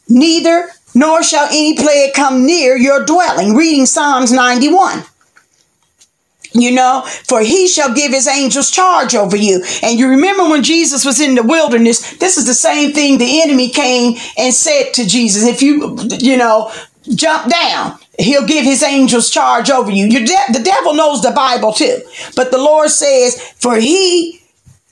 neither 0.08 0.68
nor 0.94 1.22
shall 1.22 1.46
any 1.48 1.74
plague 1.74 2.12
come 2.12 2.44
near 2.44 2.76
your 2.76 3.04
dwelling. 3.04 3.54
Reading 3.54 3.86
Psalms 3.86 4.32
91 4.32 5.04
you 6.52 6.72
know, 6.72 7.02
for 7.24 7.40
he 7.40 7.66
shall 7.68 7.94
give 7.94 8.12
his 8.12 8.26
angels 8.26 8.70
charge 8.70 9.14
over 9.14 9.36
you. 9.36 9.64
And 9.82 9.98
you 9.98 10.08
remember 10.08 10.48
when 10.48 10.62
Jesus 10.62 11.04
was 11.04 11.20
in 11.20 11.34
the 11.34 11.42
wilderness, 11.42 12.16
this 12.18 12.36
is 12.36 12.46
the 12.46 12.54
same 12.54 12.92
thing 12.92 13.18
the 13.18 13.42
enemy 13.42 13.70
came 13.70 14.16
and 14.38 14.52
said 14.52 14.92
to 14.94 15.06
Jesus. 15.06 15.44
If 15.44 15.62
you, 15.62 15.96
you 16.18 16.36
know, 16.36 16.72
jump 17.14 17.50
down, 17.50 17.98
he'll 18.18 18.46
give 18.46 18.64
his 18.64 18.82
angels 18.82 19.30
charge 19.30 19.70
over 19.70 19.90
you. 19.90 20.08
De- 20.08 20.52
the 20.52 20.62
devil 20.64 20.94
knows 20.94 21.22
the 21.22 21.30
Bible 21.30 21.72
too. 21.72 22.00
But 22.34 22.50
the 22.50 22.58
Lord 22.58 22.90
says, 22.90 23.40
for 23.58 23.76
he 23.76 24.40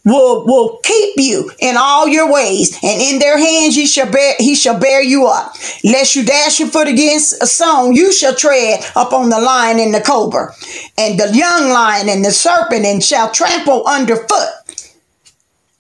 will 0.04 0.44
will 0.44 0.78
keep 0.82 1.14
you 1.16 1.50
in 1.58 1.76
all 1.76 2.06
your 2.06 2.30
ways, 2.30 2.78
and 2.82 3.00
in 3.00 3.18
their 3.18 3.38
hands 3.38 3.74
he 3.74 3.86
shall 3.86 4.10
bear 4.10 4.34
he 4.38 4.54
shall 4.54 4.78
bear 4.78 5.02
you 5.02 5.26
up. 5.26 5.54
Lest 5.82 6.14
you 6.14 6.24
dash 6.24 6.60
your 6.60 6.68
foot 6.68 6.88
against 6.88 7.42
a 7.42 7.46
stone, 7.46 7.94
you 7.94 8.12
shall 8.12 8.34
tread 8.34 8.84
upon 8.94 9.30
the 9.30 9.40
lion 9.40 9.78
and 9.78 9.94
the 9.94 10.00
cobra, 10.00 10.54
and 10.98 11.18
the 11.18 11.30
young 11.34 11.70
lion 11.70 12.08
and 12.08 12.24
the 12.24 12.30
serpent, 12.30 12.84
and 12.84 13.02
shall 13.02 13.30
trample 13.30 13.84
underfoot. 13.86 14.50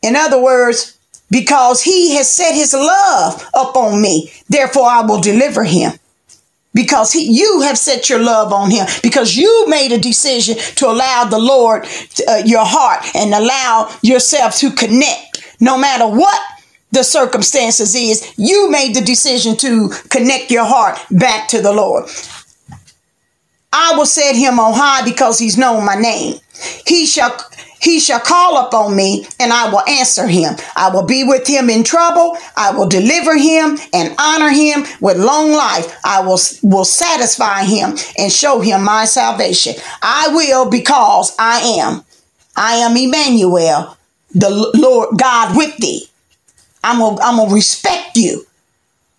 In 0.02 0.16
other 0.16 0.42
words, 0.42 0.98
because 1.30 1.82
he 1.82 2.14
has 2.16 2.30
set 2.32 2.54
his 2.54 2.74
love 2.74 3.48
upon 3.54 4.00
me, 4.00 4.32
therefore 4.48 4.88
I 4.88 5.00
will 5.00 5.20
deliver 5.20 5.64
him 5.64 5.92
because 6.74 7.12
he, 7.12 7.30
you 7.30 7.62
have 7.62 7.78
set 7.78 8.10
your 8.10 8.18
love 8.18 8.52
on 8.52 8.70
him. 8.70 8.86
Because 9.02 9.36
you 9.36 9.66
made 9.68 9.92
a 9.92 9.98
decision 9.98 10.56
to 10.76 10.86
allow 10.86 11.24
the 11.24 11.38
lord 11.38 11.86
uh, 12.28 12.42
your 12.44 12.64
heart 12.64 13.04
and 13.14 13.32
allow 13.32 13.90
yourself 14.02 14.56
to 14.56 14.70
connect. 14.72 15.56
No 15.60 15.78
matter 15.78 16.06
what 16.06 16.40
the 16.90 17.02
circumstances 17.02 17.94
is 17.94 18.32
you 18.36 18.70
made 18.70 18.94
the 18.94 19.00
decision 19.00 19.56
to 19.56 19.88
connect 20.10 20.50
your 20.50 20.64
heart 20.64 20.98
back 21.10 21.48
to 21.48 21.60
the 21.60 21.72
lord. 21.72 22.04
I 23.72 23.94
will 23.96 24.06
set 24.06 24.36
him 24.36 24.60
on 24.60 24.72
high 24.74 25.04
because 25.04 25.38
he's 25.38 25.58
known 25.58 25.84
my 25.84 25.96
name. 25.96 26.38
He 26.86 27.06
shall 27.06 27.36
he 27.84 28.00
shall 28.00 28.20
call 28.20 28.66
upon 28.66 28.96
me 28.96 29.26
and 29.38 29.52
I 29.52 29.70
will 29.70 29.86
answer 29.86 30.26
him. 30.26 30.54
I 30.74 30.88
will 30.88 31.04
be 31.04 31.22
with 31.22 31.46
him 31.46 31.68
in 31.68 31.84
trouble. 31.84 32.38
I 32.56 32.70
will 32.74 32.88
deliver 32.88 33.36
him 33.36 33.76
and 33.92 34.14
honor 34.18 34.48
him 34.48 34.84
with 35.02 35.18
long 35.18 35.52
life. 35.52 35.94
I 36.02 36.20
will, 36.20 36.40
will 36.62 36.86
satisfy 36.86 37.64
him 37.64 37.96
and 38.16 38.32
show 38.32 38.60
him 38.60 38.84
my 38.84 39.04
salvation. 39.04 39.74
I 40.02 40.28
will 40.32 40.70
because 40.70 41.36
I 41.38 41.60
am. 41.80 42.04
I 42.56 42.76
am 42.76 42.96
Emmanuel, 42.96 43.98
the 44.34 44.50
Lord 44.74 45.18
God 45.18 45.54
with 45.54 45.76
thee. 45.76 46.06
I'm 46.82 46.98
going 47.00 47.18
I'm 47.20 47.48
to 47.48 47.54
respect 47.54 48.16
you 48.16 48.46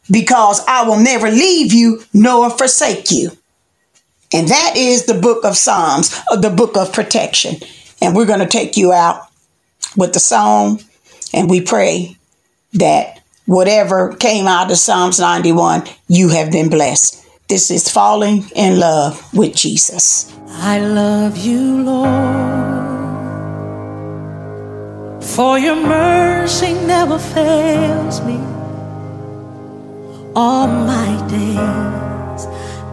because 0.09 0.63
I 0.67 0.87
will 0.87 0.99
never 0.99 1.29
leave 1.29 1.71
you 1.71 2.01
nor 2.13 2.49
forsake 2.49 3.11
you. 3.11 3.31
And 4.33 4.47
that 4.47 4.73
is 4.75 5.05
the 5.05 5.13
book 5.13 5.45
of 5.45 5.55
Psalms, 5.55 6.19
uh, 6.31 6.35
the 6.35 6.49
book 6.49 6.75
of 6.77 6.91
protection. 6.91 7.55
And 8.01 8.15
we're 8.15 8.25
going 8.25 8.39
to 8.39 8.47
take 8.47 8.77
you 8.77 8.91
out 8.91 9.27
with 9.95 10.13
the 10.13 10.19
song. 10.19 10.81
And 11.33 11.49
we 11.49 11.61
pray 11.61 12.17
that 12.73 13.21
whatever 13.45 14.15
came 14.15 14.47
out 14.47 14.71
of 14.71 14.77
Psalms 14.77 15.19
91, 15.19 15.83
you 16.07 16.29
have 16.29 16.51
been 16.51 16.69
blessed. 16.69 17.23
This 17.47 17.69
is 17.69 17.89
Falling 17.89 18.45
in 18.55 18.79
Love 18.79 19.33
with 19.33 19.55
Jesus. 19.55 20.33
I 20.47 20.79
love 20.79 21.37
you, 21.37 21.83
Lord, 21.83 22.83
for 25.23 25.59
your 25.59 25.75
mercy 25.75 26.73
never 26.73 27.19
fails 27.19 28.21
me. 28.21 28.39
All 30.35 30.67
my 30.67 31.27
days 31.27 32.47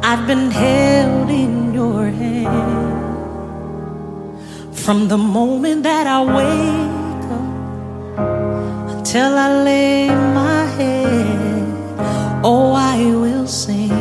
I've 0.05 0.27
been 0.27 0.51
held 0.51 1.31
in 1.31 1.73
your 1.73 2.07
hand. 2.07 2.92
From 4.85 5.07
the 5.07 5.17
moment 5.17 5.85
that 5.85 6.09
I 6.09 6.21
wake 6.39 7.25
up 7.31 8.97
until 8.97 9.33
I 9.39 9.63
lay 9.63 10.09
my 10.09 10.65
head, 10.77 12.43
oh, 12.43 12.73
I 12.73 12.99
will 13.15 13.47
sing 13.47 13.93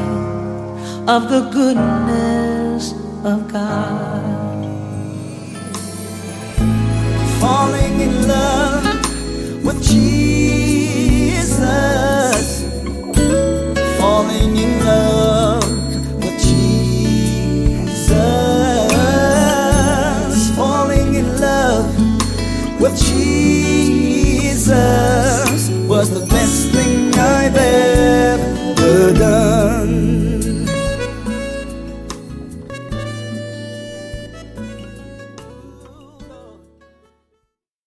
of 1.08 1.30
the 1.30 1.42
goodness 1.54 2.94
of 3.24 3.48
God. 3.52 4.66
Falling 7.40 8.02
in 8.02 8.28
love 8.28 8.84
with 9.64 9.84
Jesus, 9.84 11.46
falling 14.00 14.58
in 14.58 14.84
love. 14.84 15.11